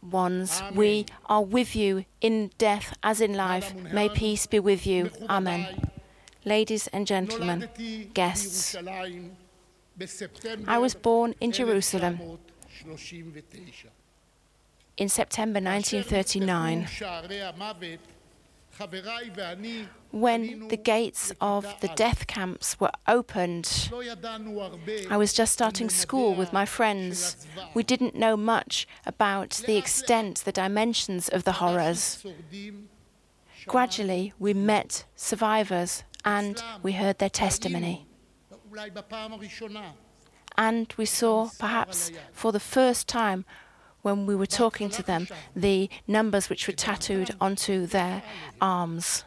[0.00, 3.74] ones, we are with you in death as in life.
[3.92, 5.10] May peace be with you.
[5.28, 5.90] Amen.
[6.44, 7.68] Ladies and gentlemen,
[8.14, 8.76] guests,
[10.66, 12.38] I was born in Jerusalem
[14.96, 16.86] in September 1939
[20.10, 23.90] when the gates of the death camps were opened.
[25.10, 27.46] I was just starting school with my friends.
[27.74, 32.24] We didn't know much about the extent, the dimensions of the horrors.
[33.66, 38.06] Gradually, we met survivors, and we heard their testimony.
[40.56, 43.44] And we saw, perhaps for the first time,
[44.02, 48.22] when we were talking to them, the numbers which were tattooed onto their
[48.60, 49.24] arms.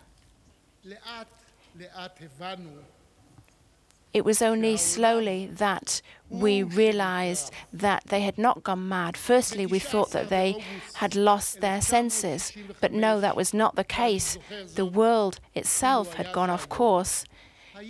[4.13, 9.15] It was only slowly that we realized that they had not gone mad.
[9.15, 10.61] Firstly, we thought that they
[10.95, 12.51] had lost their senses,
[12.81, 14.37] but no, that was not the case.
[14.75, 17.23] The world itself had gone off course.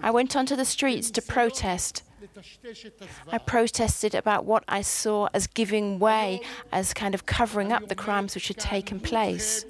[0.00, 2.02] I went onto the streets to protest.
[3.30, 6.40] I protested about what I saw as giving way,
[6.72, 9.66] as kind of covering up the crimes which had taken place.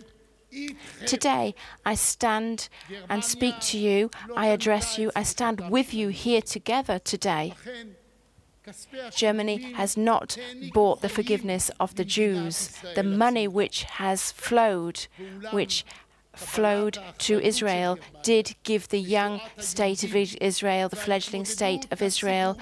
[1.05, 1.55] Today,
[1.85, 2.69] I stand
[3.09, 7.55] and speak to you, I address you, I stand with you here together today.
[9.15, 10.39] Germany has not
[10.73, 12.71] bought the forgiveness of the Jews.
[12.95, 15.07] The money which has flowed,
[15.51, 15.85] which
[16.35, 22.57] flowed to Israel, did give the young state of Israel, the fledgling state of Israel,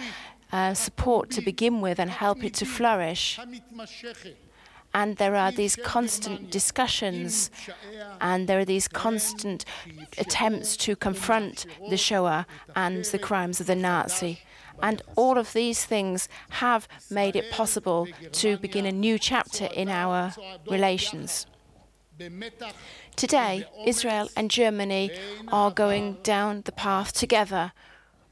[0.52, 3.38] uh, support to begin with and help it to flourish.
[4.94, 7.50] And there are these constant discussions,
[8.20, 9.64] and there are these constant
[10.18, 12.46] attempts to confront the Shoah
[12.76, 14.40] and the crimes of the Nazi
[14.82, 19.88] and all of these things have made it possible to begin a new chapter in
[19.88, 20.34] our
[20.68, 21.46] relations.
[23.16, 25.12] Today, Israel and Germany
[25.48, 27.72] are going down the path together.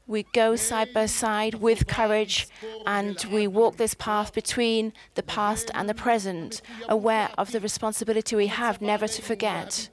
[0.07, 2.47] We go side by side with courage
[2.85, 8.35] and we walk this path between the past and the present, aware of the responsibility
[8.35, 9.89] we have never to forget.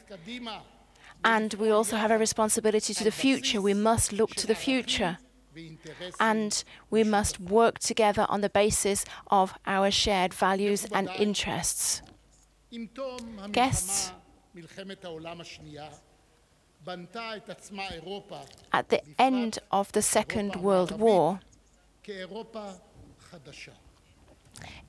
[1.25, 3.61] And we also have a responsibility to the future.
[3.61, 5.19] We must look to the future.
[6.21, 12.03] And we must work together on the basis of our shared values and interests.
[13.53, 14.13] Guests,
[18.73, 21.41] at the end of the Second World War,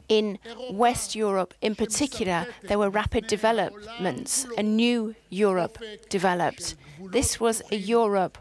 [0.09, 0.39] in
[0.71, 4.45] West Europe in particular, there were rapid developments.
[4.57, 5.77] A new Europe
[6.09, 6.75] developed.
[6.99, 8.37] This was a Europe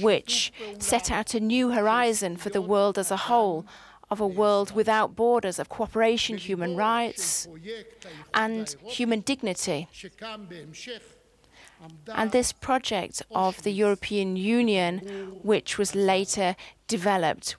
[0.00, 3.66] which set out a new horizon for the world as a whole,
[4.08, 7.48] of a world without borders, of cooperation, human rights,
[8.34, 9.88] and human dignity.
[12.14, 14.98] And this project of the European Union,
[15.42, 16.56] which was later
[16.88, 17.56] developed,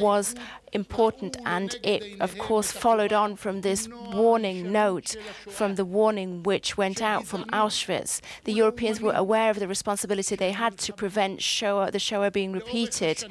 [0.00, 0.34] was
[0.72, 1.36] important.
[1.44, 5.16] And it, of course, followed on from this warning note,
[5.48, 8.20] from the warning which went out from Auschwitz.
[8.44, 12.52] The Europeans were aware of the responsibility they had to prevent Shoah, the Shoah being
[12.52, 13.24] repeated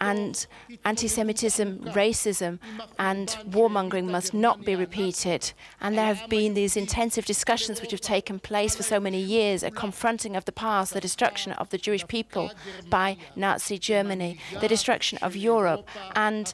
[0.00, 0.46] and
[0.84, 2.58] anti Semitism, racism,
[2.98, 5.52] and warmongering must not be repeated.
[5.80, 9.62] And there have been these intensive discussions which have taken place for so many years
[9.62, 12.50] a confronting of the past, the destruction of the Jewish people
[12.88, 15.88] by Nazi Germany, the destruction of Europe.
[16.14, 16.52] And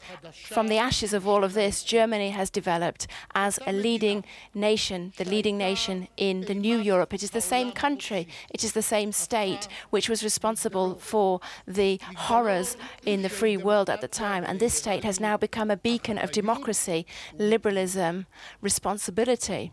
[0.48, 5.24] from the ashes of all of this, Germany has developed as a leading nation, the
[5.24, 7.14] leading nation in the new Europe.
[7.14, 12.00] It is the same country, it is the same state which was responsible for the
[12.16, 12.76] horrors
[13.12, 14.44] in the free world at the time.
[14.44, 17.06] And this state has now become a beacon of democracy,
[17.38, 18.26] liberalism,
[18.60, 19.72] responsibility,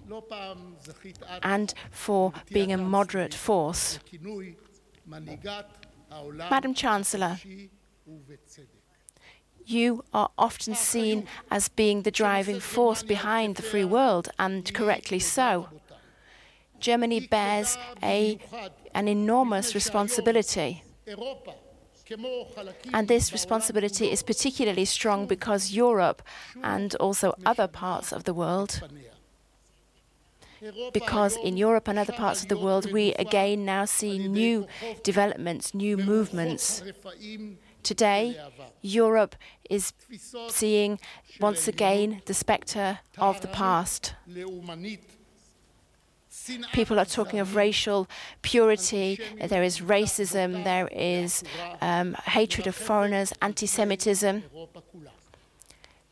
[1.44, 4.00] and for being a moderate force.
[6.50, 7.38] Madam Chancellor,
[9.66, 15.20] you are often seen as being the driving force behind the free world, and correctly
[15.20, 15.70] so.
[16.80, 18.40] Germany bears a,
[18.96, 20.84] an enormous responsibility.
[22.94, 26.22] And this responsibility is particularly strong because Europe
[26.64, 28.82] and also other parts of the world,
[30.94, 34.68] because in Europe and other parts of the world, we again now see new
[35.04, 36.84] developments, new movements.
[37.82, 38.38] Today,
[38.82, 39.36] Europe
[39.70, 39.94] is
[40.50, 41.00] seeing
[41.40, 44.16] once again the spectre of the past.
[46.74, 48.08] People are talking of racial
[48.42, 51.44] purity, there is racism, there is
[51.82, 54.44] um, hatred of foreigners, anti Semitism.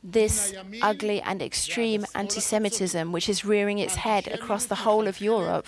[0.03, 5.19] This ugly and extreme anti Semitism, which is rearing its head across the whole of
[5.19, 5.67] Europe.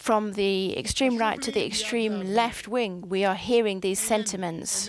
[0.00, 4.88] From the extreme right to the extreme left wing, we are hearing these sentiments.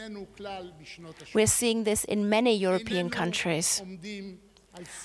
[1.34, 3.82] We're seeing this in many European countries.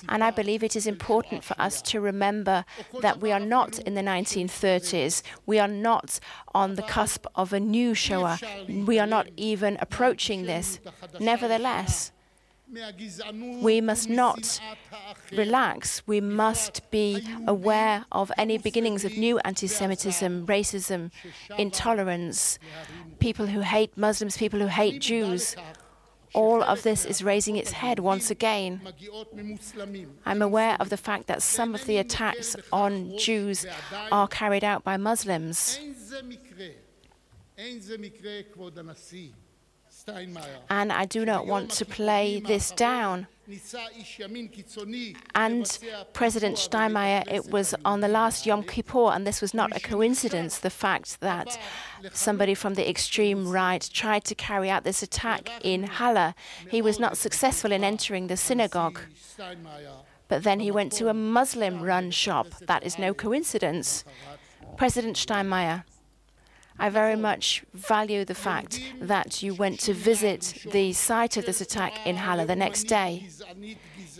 [0.09, 2.65] And I believe it is important for us to remember
[3.01, 5.23] that we are not in the 1930s.
[5.45, 6.21] We are not
[6.55, 8.39] on the cusp of a new Shoah.
[8.69, 10.79] We are not even approaching this.
[11.19, 12.13] Nevertheless,
[13.63, 14.61] we must not
[15.33, 16.03] relax.
[16.07, 21.11] We must be aware of any beginnings of new anti Semitism, racism,
[21.59, 22.59] intolerance,
[23.21, 25.55] people who hate Muslims, people who hate Jews
[26.37, 28.81] all of this is raising its head once again.
[30.25, 33.67] I'm aware of the fact that some of the attacks on Jews
[34.13, 35.81] are carried out by Muslims.
[40.71, 43.27] And I do not want to play this down.
[45.35, 45.79] And
[46.13, 50.59] President Steinmeier, it was on the last Yom Kippur, and this was not a coincidence,
[50.59, 51.59] the fact that
[52.13, 56.35] somebody from the extreme right tried to carry out this attack in Halle.
[56.69, 59.01] He was not successful in entering the synagogue.
[60.29, 62.49] But then he went to a Muslim run shop.
[62.67, 64.05] That is no coincidence.
[64.77, 65.85] President Steinmeier,
[66.79, 71.61] I very much value the fact that you went to visit the site of this
[71.61, 73.29] attack in Halle the next day.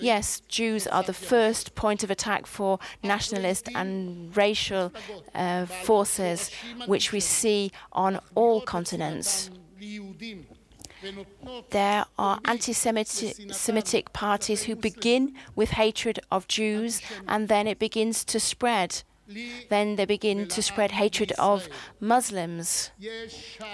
[0.01, 4.93] Yes, Jews are the first point of attack for nationalist and racial
[5.35, 6.51] uh, forces,
[6.87, 9.51] which we see on all continents.
[11.71, 18.25] there are anti Semitic parties who begin with hatred of Jews and then it begins
[18.27, 19.03] to spread.
[19.69, 21.69] Then they begin to spread hatred of
[22.01, 22.91] Muslims.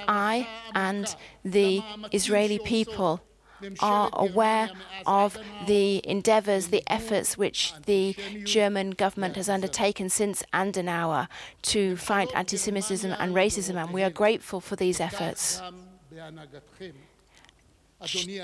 [0.08, 1.82] I and the
[2.12, 3.20] Israeli people
[3.80, 4.70] are aware
[5.06, 11.28] of the endeavors, the efforts which the German government has undertaken since Adenauer
[11.62, 15.60] to fight anti Semitism and racism, and we are grateful for these efforts.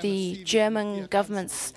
[0.01, 1.73] The German governments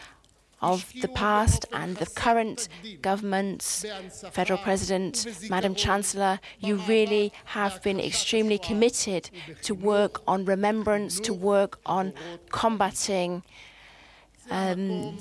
[0.62, 2.68] of the past and the current
[3.02, 3.84] governments,
[4.30, 9.28] Federal President, Madam Chancellor, you really have been extremely committed
[9.62, 12.12] to work on remembrance, to work on
[12.50, 13.42] combating
[14.50, 15.18] um,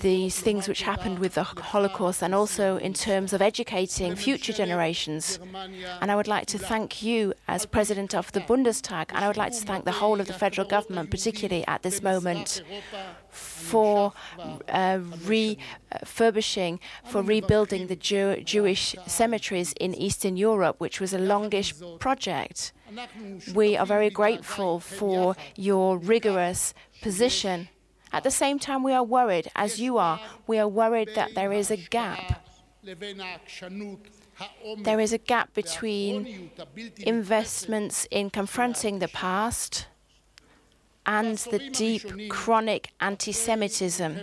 [0.00, 5.38] these things which happened with the Holocaust and also in terms of educating future generations.
[6.00, 9.36] And I would like to thank you as President of the Bundestag, and I would
[9.36, 12.62] like to thank the whole of the federal government, particularly at this moment,
[13.30, 14.12] for
[14.68, 21.74] uh, refurbishing, for rebuilding the Jew Jewish cemeteries in Eastern Europe, which was a longish
[21.98, 22.72] project.
[23.54, 27.68] We are very grateful for your rigorous position
[28.12, 31.52] at the same time, we are worried, as you are, we are worried that there
[31.52, 32.44] is a gap.
[34.82, 36.50] There is a gap between
[36.98, 39.86] investments in confronting the past
[41.06, 44.16] and the deep, chronic anti Semitism.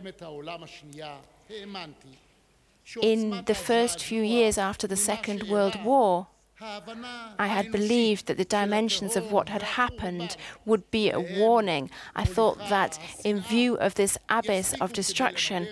[3.01, 6.27] In the first few years after the Second World War,
[6.60, 10.36] I had believed that the dimensions of what had happened
[10.66, 11.91] would be a warning.
[12.16, 15.68] I thought that in view of this abyss of destruction,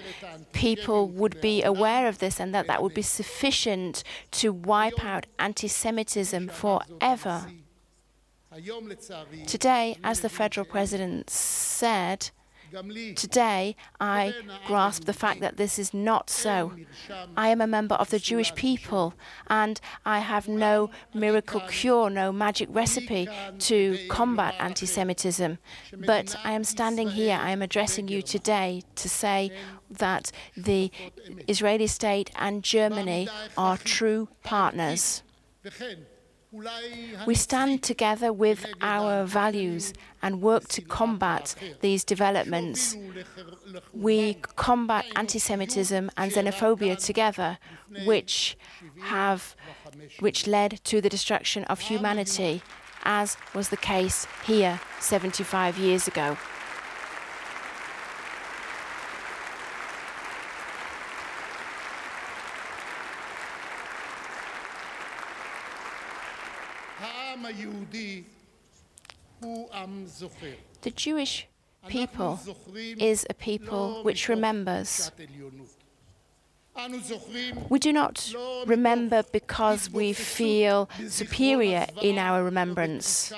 [0.53, 5.25] people would be aware of this and that that would be sufficient to wipe out
[5.39, 7.47] anti Semitism forever.
[9.47, 12.29] Today, as the federal president said,
[13.15, 14.33] Today, I
[14.67, 16.73] grasp the fact that this is not so.
[17.37, 19.13] I am a member of the Jewish people,
[19.47, 23.27] and I have no miracle cure, no magic recipe
[23.59, 25.57] to combat anti Semitism.
[26.05, 29.51] But I am standing here, I am addressing you today to say
[29.89, 30.91] that the
[31.47, 35.23] Israeli state and Germany are true partners.
[37.25, 42.95] We stand together with our values and work to combat these developments.
[43.93, 47.57] We combat anti Semitism and xenophobia together,
[48.05, 48.57] which,
[49.01, 49.55] have,
[50.19, 52.61] which led to the destruction of humanity,
[53.03, 56.37] as was the case here 75 years ago.
[70.81, 71.47] The Jewish
[71.87, 72.39] people
[72.99, 75.11] is a people which remembers.
[77.69, 78.33] We do not
[78.65, 83.31] remember because we feel superior in our remembrance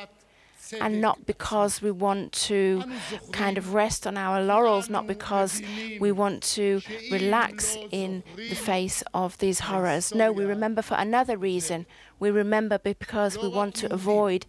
[0.81, 2.83] and not because we want to
[3.31, 5.61] kind of rest on our laurels, not because
[5.99, 6.81] we want to
[7.11, 10.13] relax in the face of these horrors.
[10.13, 11.85] No, we remember for another reason.
[12.19, 14.45] We remember because we want to avoid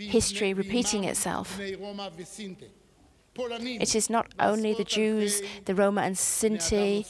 [0.00, 1.58] history repeating itself.
[3.36, 7.06] It is not only the Jews, the Roma and Sinti,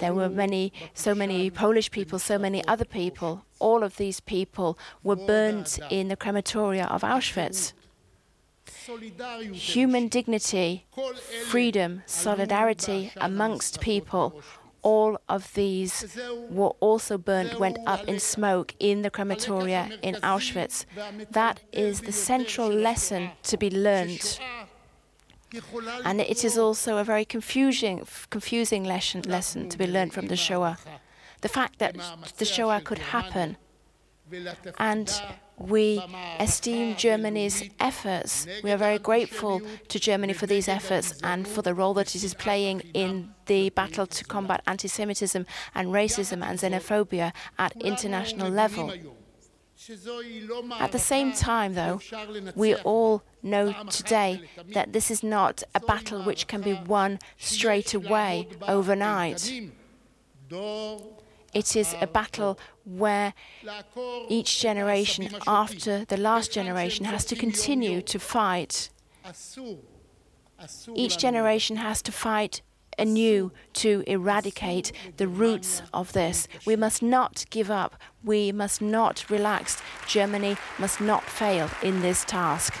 [0.00, 3.44] there were many, so many Polish people, so many other people.
[3.58, 7.72] All of these people were burnt in the crematoria of Auschwitz.
[9.52, 10.86] Human dignity,
[11.46, 14.42] freedom, solidarity amongst people,
[14.84, 16.16] all of these
[16.50, 20.84] were also burnt, went up in smoke in the crematoria in Auschwitz.
[21.30, 24.38] That is the central lesson to be learned.
[26.04, 30.36] And it is also a very confusing, confusing lesson, lesson to be learned from the
[30.36, 30.78] Shoah.
[31.40, 31.96] The fact that
[32.38, 33.56] the Shoah could happen
[34.78, 35.08] and
[35.58, 36.02] we
[36.38, 38.46] esteem Germany's efforts.
[38.62, 42.24] We are very grateful to Germany for these efforts and for the role that it
[42.24, 48.50] is playing in the battle to combat anti Semitism and racism and xenophobia at international
[48.50, 48.92] level.
[50.78, 52.00] At the same time, though,
[52.54, 57.92] we all know today that this is not a battle which can be won straight
[57.92, 59.52] away, overnight.
[61.54, 63.32] It is a battle where
[64.28, 68.90] each generation after the last generation has to continue to fight.
[70.94, 72.62] Each generation has to fight
[72.98, 76.46] anew to eradicate the roots of this.
[76.66, 77.96] We must not give up.
[78.22, 79.82] We must not relax.
[80.06, 82.74] Germany must not fail in this task.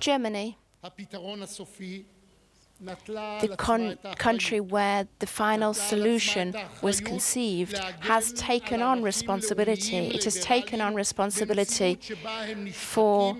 [0.00, 0.58] Germany,
[2.80, 9.96] the con- country where the final solution was conceived, has taken on responsibility.
[9.96, 11.98] It has taken on responsibility
[12.72, 13.36] for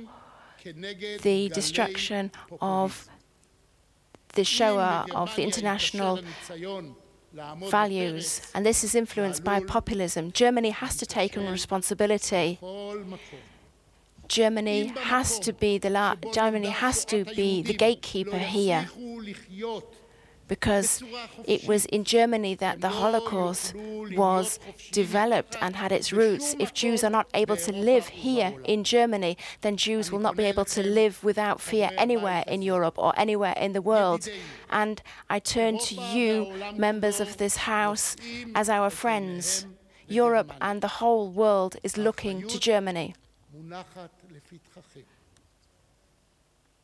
[1.22, 2.30] the destruction
[2.61, 3.09] of
[4.34, 6.20] the Shoah, of the international
[7.70, 10.32] values, and this is influenced by populism.
[10.32, 12.59] Germany has to take on responsibility.
[14.28, 18.89] Germany has to be the Germany has to be the gatekeeper here
[20.49, 21.03] because
[21.45, 23.74] it was in Germany that the Holocaust
[24.16, 24.59] was
[24.92, 26.55] developed and had its roots.
[26.59, 30.45] If Jews are not able to live here in Germany, then Jews will not be
[30.45, 34.28] able to live without fear anywhere in Europe or anywhere in the world.
[34.70, 38.16] And I turn to you, members of this House,
[38.55, 39.66] as our friends.
[40.07, 43.14] Europe and the whole world is looking to Germany.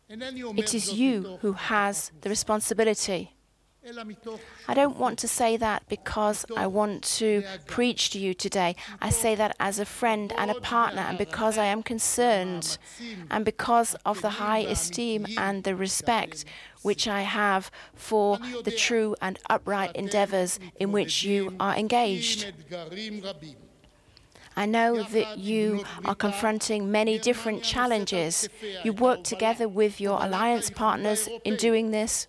[0.08, 3.32] It is you who has the responsibility.
[4.68, 8.76] I don't want to say that because I want to preach to you today.
[9.00, 12.76] I say that as a friend and a partner, and because I am concerned,
[13.30, 16.44] and because of the high esteem and the respect
[16.82, 22.52] which I have for the true and upright endeavors in which you are engaged.
[24.56, 28.48] I know that you are confronting many different challenges.
[28.84, 32.26] You work together with your alliance partners in doing this.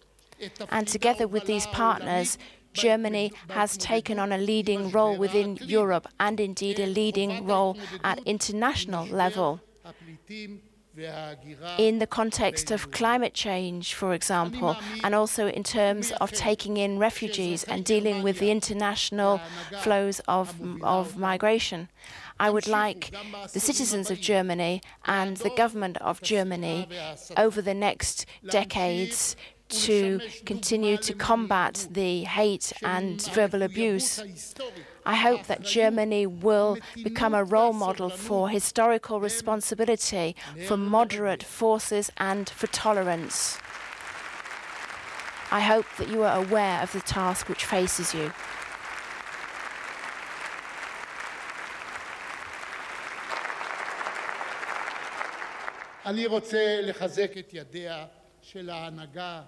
[0.70, 2.38] And together with these partners,
[2.74, 8.20] Germany has taken on a leading role within Europe and indeed a leading role at
[8.26, 9.62] international level.
[11.78, 17.00] In the context of climate change, for example, and also in terms of taking in
[17.00, 19.40] refugees and dealing with the international
[19.80, 21.90] flows of, of migration.
[22.40, 23.12] I would like
[23.54, 26.90] the citizens of Germany and the government of Germany
[27.38, 29.38] over the next decades
[29.71, 34.23] to continue to combat the hate and verbal abuse.
[35.05, 40.35] I hope that Germany will become a role model for historical responsibility,
[40.67, 43.59] for moderate forces, and for tolerance.
[45.51, 48.33] I hope that you are aware of the task which faces you.
[56.07, 58.07] אני רוצה לחזק את ידיה
[58.43, 59.43] של ההנהגה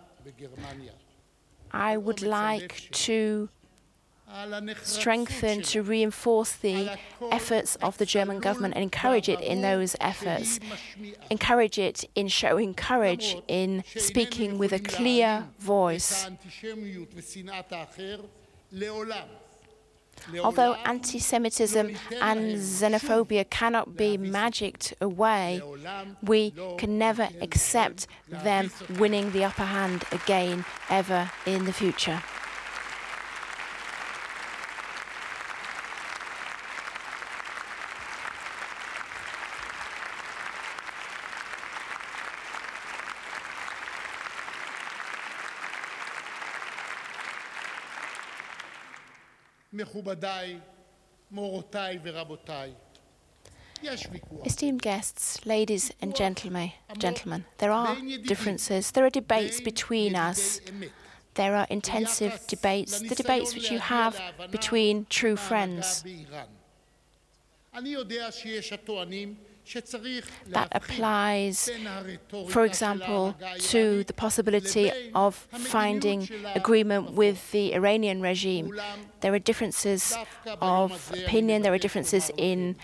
[1.72, 3.50] I would like to
[4.82, 6.98] strengthen, to reinforce the
[7.32, 10.60] efforts of the German government and encourage it in those efforts.
[11.30, 16.28] Encourage it in showing courage, in speaking with a clear voice.
[20.44, 25.62] Although anti Semitism and xenophobia cannot be magicked away,
[26.22, 32.22] we can never accept them winning the upper hand again, ever in the future.
[54.46, 60.62] Esteemed guests, ladies and gentlemen, gentlemen, there are differences, there are debates between us.
[61.34, 64.22] There are intensive debates, the debates which you have
[64.52, 66.04] between true friends.
[70.47, 71.70] That applies,
[72.49, 78.78] for example, to the possibility of finding agreement with the Iranian regime.
[79.22, 80.16] There are differences
[80.61, 82.76] of opinion, there are differences in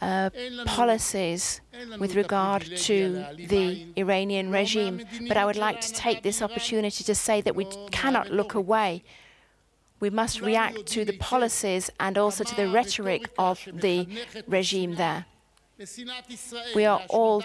[0.00, 0.30] uh,
[0.66, 1.60] policies
[1.98, 5.02] with regard to the Iranian regime.
[5.28, 9.04] But I would like to take this opportunity to say that we cannot look away.
[10.00, 14.06] We must react to the policies and also to the rhetoric of the
[14.46, 15.26] regime there.
[16.74, 17.42] We are all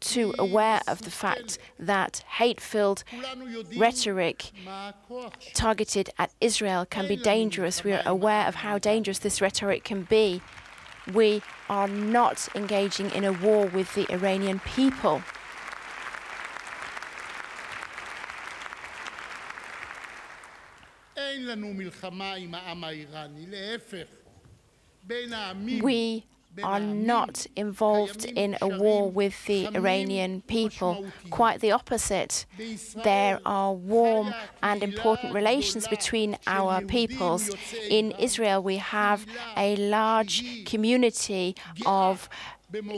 [0.00, 3.04] too aware of the fact that hate filled
[3.76, 4.50] rhetoric
[5.54, 7.82] targeted at Israel can be dangerous.
[7.82, 10.42] We are aware of how dangerous this rhetoric can be.
[11.12, 15.22] We are not engaging in a war with the Iranian people.
[25.82, 26.24] We
[26.62, 31.06] are not involved in a war with the Iranian people.
[31.30, 32.46] Quite the opposite.
[33.02, 37.50] There are warm and important relations between our peoples.
[37.88, 39.26] In Israel, we have
[39.56, 42.28] a large community of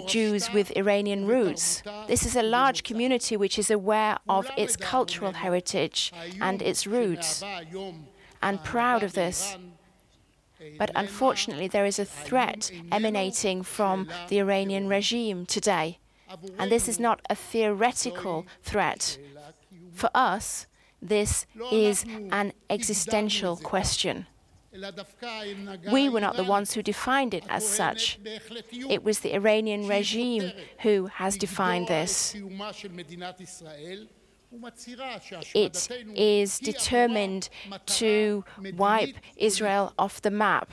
[0.07, 1.83] Jews with Iranian roots.
[2.07, 7.43] This is a large community which is aware of its cultural heritage and its roots
[8.43, 9.57] and proud of this.
[10.79, 15.99] But unfortunately, there is a threat emanating from the Iranian regime today.
[16.59, 19.19] And this is not a theoretical threat.
[19.93, 20.67] For us,
[21.01, 24.27] this is an existential question.
[25.91, 28.19] We were not the ones who defined it as such.
[28.89, 32.37] It was the Iranian regime who has defined this.
[35.55, 37.49] It is determined
[37.87, 38.45] to
[38.75, 40.71] wipe Israel off the map.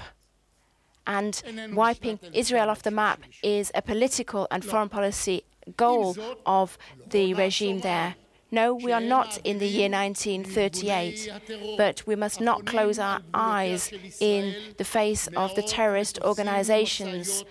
[1.05, 1.41] And
[1.73, 5.43] wiping Israel off the map is a political and foreign policy
[5.75, 6.15] goal
[6.45, 6.77] of
[7.09, 8.15] the regime there.
[8.51, 13.91] No, we are not in the year 1938, but we must not close our eyes
[14.19, 17.43] in the face of the terrorist organizations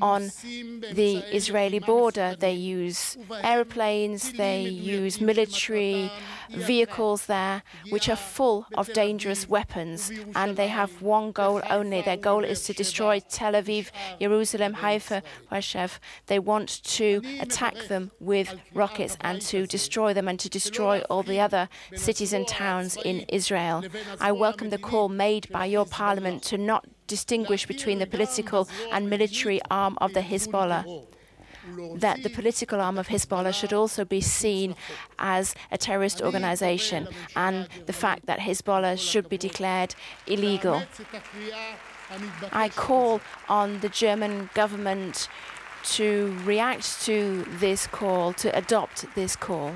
[0.00, 2.36] on the Israeli border.
[2.38, 6.10] They use airplanes, they use military
[6.50, 12.02] vehicles there, which are full of dangerous weapons, and they have one goal only.
[12.02, 15.90] Their goal is to destroy Tel Aviv, Jerusalem, Haifa, Beersheba.
[16.26, 21.22] They want to attack them with rockets and to destroy them and to destroy all
[21.22, 23.84] the other cities and towns in Israel.
[24.20, 26.86] I welcome the call made by your parliament to not
[27.16, 28.62] distinguish between the political
[28.94, 30.82] and military arm of the Hezbollah.
[32.06, 34.68] That the political arm of Hezbollah should also be seen
[35.18, 39.94] as a terrorist organization, and the fact that Hezbollah should be declared
[40.26, 40.82] illegal.
[42.64, 45.28] I call on the German government
[45.96, 47.16] to react to
[47.64, 49.72] this call, to adopt this call.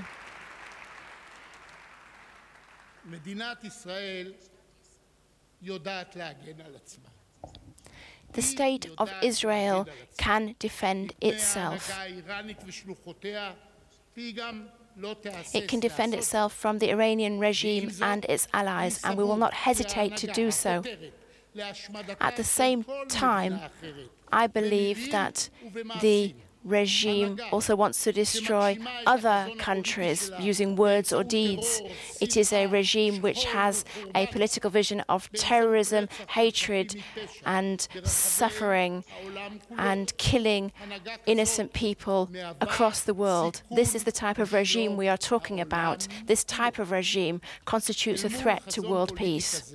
[8.34, 9.86] The state of Israel
[10.18, 11.90] can defend itself.
[15.52, 19.54] It can defend itself from the Iranian regime and its allies, and we will not
[19.54, 20.82] hesitate to do so.
[22.20, 23.60] At the same time,
[24.32, 25.48] I believe that
[26.00, 31.82] the regime also wants to destroy other countries using words or deeds.
[32.20, 33.84] It is a regime which has
[34.14, 37.02] a political vision of terrorism, hatred,
[37.44, 39.04] and suffering,
[39.76, 40.72] and killing
[41.26, 43.62] innocent people across the world.
[43.70, 46.08] This is the type of regime we are talking about.
[46.26, 49.74] This type of regime constitutes a threat to world peace.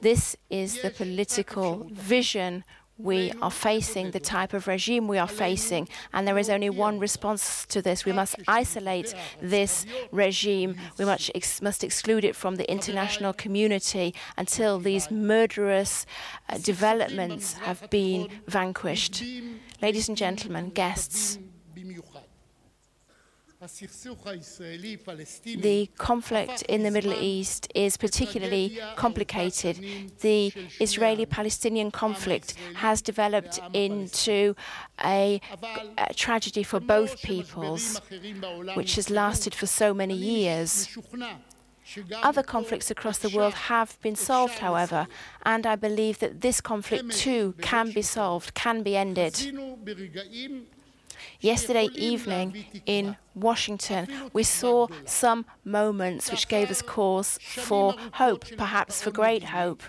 [0.00, 2.64] This is the political vision
[3.02, 6.98] we are facing, the type of regime we are facing, and there is only one
[6.98, 8.04] response to this.
[8.04, 10.76] We must isolate this regime.
[10.98, 16.06] We must, ex must exclude it from the international community until these murderous
[16.48, 19.22] uh, developments have been vanquished.
[19.82, 21.38] Ladies and gentlemen, guests,
[25.44, 29.78] the conflict in the Middle East is particularly complicated.
[30.20, 34.56] The Israeli Palestinian conflict has developed into
[35.04, 35.42] a,
[35.98, 38.00] a, tragedy for both peoples,
[38.74, 40.96] which has lasted for so many years.
[42.22, 45.06] Other conflicts across the world have been solved, however,
[45.42, 49.34] and I believe that this conflict too can be solved, can be ended.
[51.40, 59.02] Yesterday evening in Washington, we saw some moments which gave us cause for hope, perhaps
[59.02, 59.82] for great hope.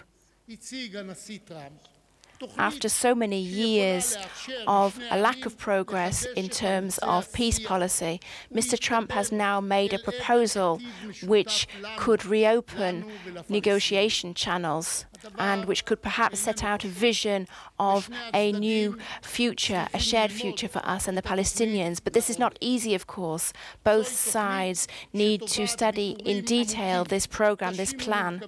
[2.58, 4.18] After so many years
[4.66, 8.20] of a lack of progress in terms of peace policy,
[8.52, 8.80] Mr.
[8.80, 10.82] Trump has now made a proposal
[11.24, 13.06] which could reopen
[13.47, 15.06] negotiation channels
[15.38, 17.47] and which could perhaps set out a vision
[17.80, 21.99] of a new future, a shared future for us and the Palestinians.
[22.03, 23.53] But this is not easy, of course.
[23.84, 28.43] Both sides need to study in detail this program, this plan.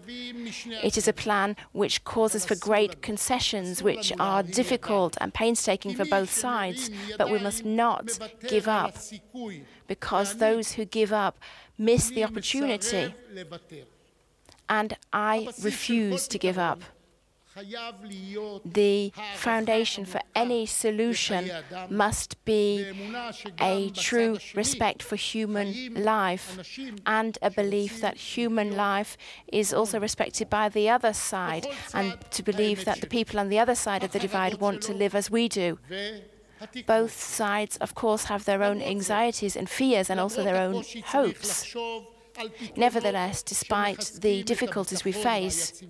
[0.83, 6.05] It is a plan which causes for great concessions, which are difficult and painstaking for
[6.05, 6.89] both sides.
[7.17, 8.97] But we must not give up,
[9.87, 11.37] because those who give up
[11.77, 13.13] miss the opportunity
[14.79, 16.81] and I refuse to give up.
[18.81, 21.51] The foundation for any solution
[21.87, 22.63] must be
[23.61, 26.47] a true respect for human life
[27.05, 29.11] and a belief that human life
[29.61, 33.59] is also respected by the other side, and to believe that the people on the
[33.59, 35.77] other side of the divide want to live as we do.
[36.87, 40.83] Both sides, of course, have their own anxieties and fears and also their own
[41.17, 41.75] hopes.
[42.75, 45.83] Nevertheless, despite the difficulties we face,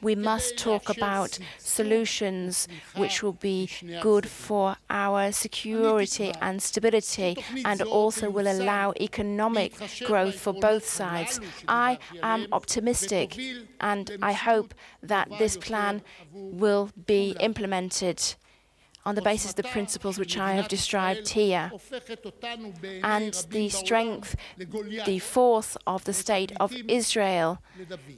[0.00, 3.68] we must talk about solutions which will be
[4.00, 9.74] good for our security and stability and also will allow economic
[10.04, 11.40] growth for both sides.
[11.68, 13.38] I am optimistic
[13.80, 18.34] and I hope that this plan will be implemented
[19.06, 21.72] on the basis of the principles which I have described here.
[23.02, 24.36] And the strength,
[25.06, 27.58] the force of the state of Israel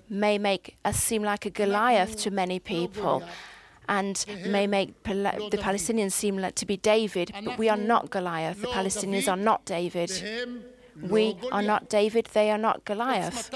[0.09, 3.23] may make us seem like a Goliath to many people
[3.89, 8.61] and may make the Palestinians seem like to be David, but we are not Goliath.
[8.61, 10.11] The Palestinians are not David.
[11.01, 13.51] We are not David, they are not Goliath.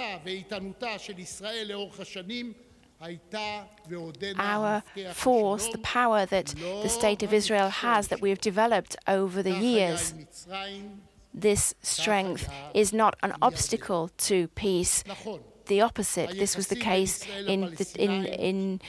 [4.38, 4.82] Our
[5.12, 6.46] force, the power that
[6.82, 10.14] the State of Israel has, that we have developed over the years,
[11.34, 15.04] this strength is not an obstacle to peace.
[15.66, 16.30] The opposite.
[16.38, 18.80] This was the case in, the, in, in,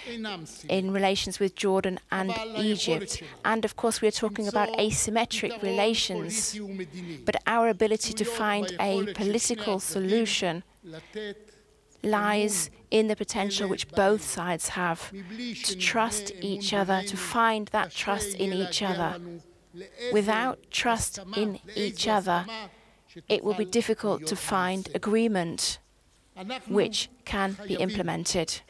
[0.69, 3.23] in relations with Jordan and Egypt.
[3.43, 6.57] And of course, we are talking about asymmetric relations.
[7.25, 10.63] But our ability to find a political solution
[12.03, 15.11] lies in the potential which both sides have
[15.63, 19.19] to trust each other, to find that trust in each other.
[20.11, 22.45] Without trust in each other,
[23.27, 25.79] it will be difficult to find agreement
[26.67, 28.61] which can be implemented.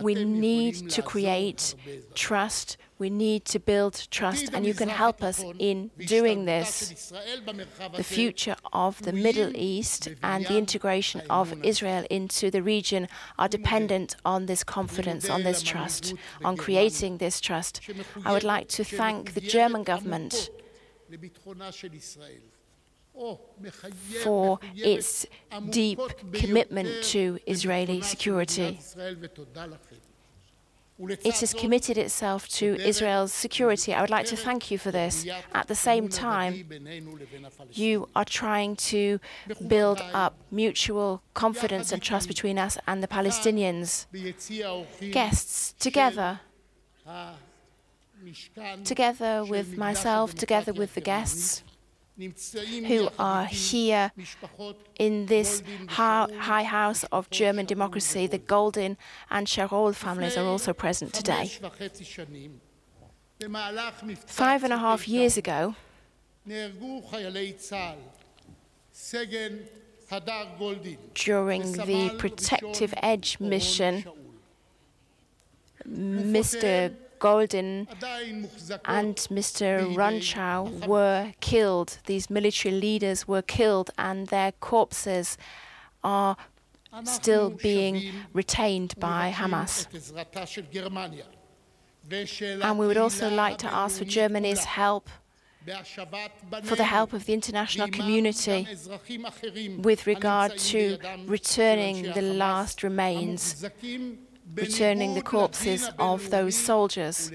[0.00, 1.74] We need to create
[2.14, 2.76] trust.
[2.98, 7.12] We need to build trust, and you can help us in doing this.
[7.96, 13.08] The future of the Middle East and the integration of Israel into the region
[13.38, 16.14] are dependent on this confidence, on this trust,
[16.44, 17.80] on creating this trust.
[18.24, 20.50] I would like to thank the German government
[24.22, 25.26] for its
[25.70, 26.00] deep
[26.32, 28.80] commitment to Israeli security.
[30.96, 33.92] It has committed itself to Israel's security.
[33.92, 35.26] I would like to thank you for this.
[35.52, 36.64] At the same time,
[37.72, 39.18] you are trying to
[39.66, 44.06] build up mutual confidence and trust between us and the Palestinians.
[45.10, 46.40] Guests, together,
[48.84, 51.64] together with myself, together with the guests,
[52.16, 54.12] who are here
[54.98, 58.26] in this high house of German democracy.
[58.26, 58.96] The Goldin
[59.30, 61.50] and Shaul families are also present today.
[64.26, 65.74] Five and a half years ago,
[71.14, 74.04] during the Protective Edge mission,
[75.88, 76.94] Mr.
[77.24, 77.86] Goldin
[78.84, 79.68] and Mr.
[79.94, 81.98] Oron Shaul were killed.
[82.04, 85.38] These military leaders were killed, and their corpses
[86.02, 86.36] are
[87.04, 89.74] still being retained by Hamas.
[92.62, 95.08] And we would also like to ask for Germany's help,
[96.62, 98.68] for the help of the international community
[99.78, 103.64] with regard to returning the last remains
[104.54, 107.30] returning the corpses of those soldiers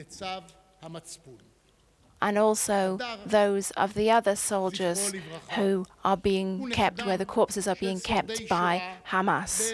[2.22, 5.14] and also those of the other soldiers
[5.56, 9.74] who are being kept, where the corpses are being kept by Hamas.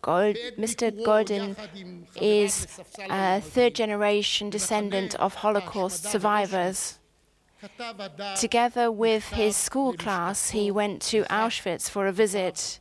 [0.00, 0.92] Gold, Mr.
[1.04, 1.56] Goldin
[2.20, 2.66] is
[3.10, 6.98] a third generation descendant of Holocaust survivors.
[8.36, 12.80] Together with his school class, he went to Auschwitz for a visit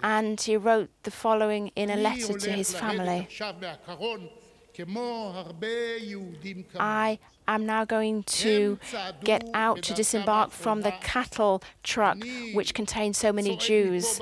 [0.00, 3.28] and he wrote the following in a letter to his family.
[6.78, 7.18] I
[7.48, 8.78] am now going to
[9.24, 12.18] get out to disembark from the cattle truck
[12.54, 14.20] which contained so many Jews.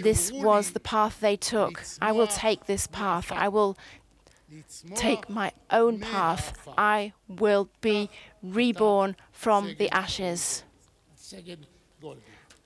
[0.00, 1.82] This was the path they took.
[2.00, 3.32] I will take this path.
[3.32, 3.76] I will
[4.94, 6.52] take my own path.
[6.76, 8.10] I will be
[8.42, 10.64] reborn from the ashes.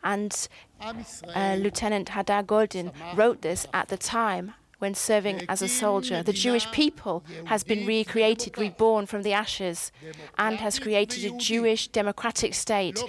[0.02, 0.48] And
[0.81, 6.23] uh, Lieutenant Hadar Goldin wrote this at the time when serving as a soldier.
[6.23, 9.93] The Jewish people has been recreated, reborn from the ashes,
[10.39, 13.02] and has created a Jewish democratic state,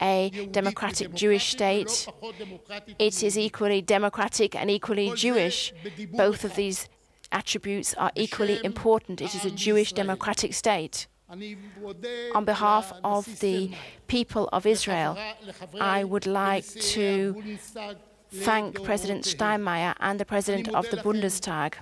[0.00, 2.08] a democratic Jewish state.
[2.98, 5.74] It is equally democratic and equally Jewish.
[6.12, 6.88] Both of these
[7.32, 9.20] attributes are equally important.
[9.20, 11.06] It is a Jewish democratic state.
[12.34, 13.70] On behalf of the
[14.06, 15.16] people of Israel,
[15.80, 17.42] I would like to
[18.30, 21.74] thank President Steinmeier and the President of the Bundestag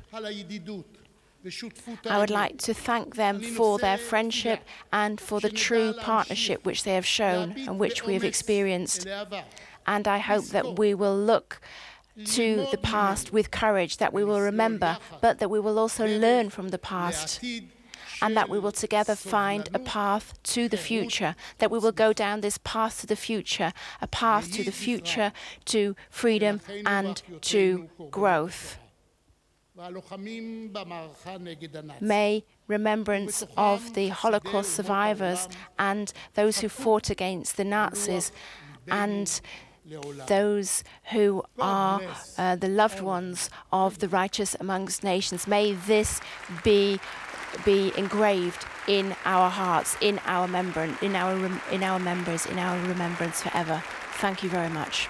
[2.06, 4.60] I would like to thank them for their friendship
[4.92, 9.06] and for the true partnership which they have shown and which we have experienced.
[9.86, 11.60] And I hope that we will look
[12.26, 16.50] to the past with courage, that we will remember, but that we will also learn
[16.50, 17.42] from the past
[18.22, 22.12] and that we will together find a path to the future, that we will go
[22.12, 25.32] down this path to the future, a path to the future,
[25.64, 28.78] to freedom and to growth.
[32.00, 35.48] May remembrance of the Holocaust survivors
[35.78, 38.30] and those who fought against the Nazis
[38.88, 39.40] and
[40.26, 42.00] those who are
[42.38, 45.46] uh, the loved ones of the righteous amongst nations.
[45.46, 46.20] May this
[46.64, 47.00] be
[47.64, 51.34] be engraved in our hearts, in our member, in our
[51.72, 53.82] in our members, in our remembrance forever.
[54.20, 55.08] Thank you very much.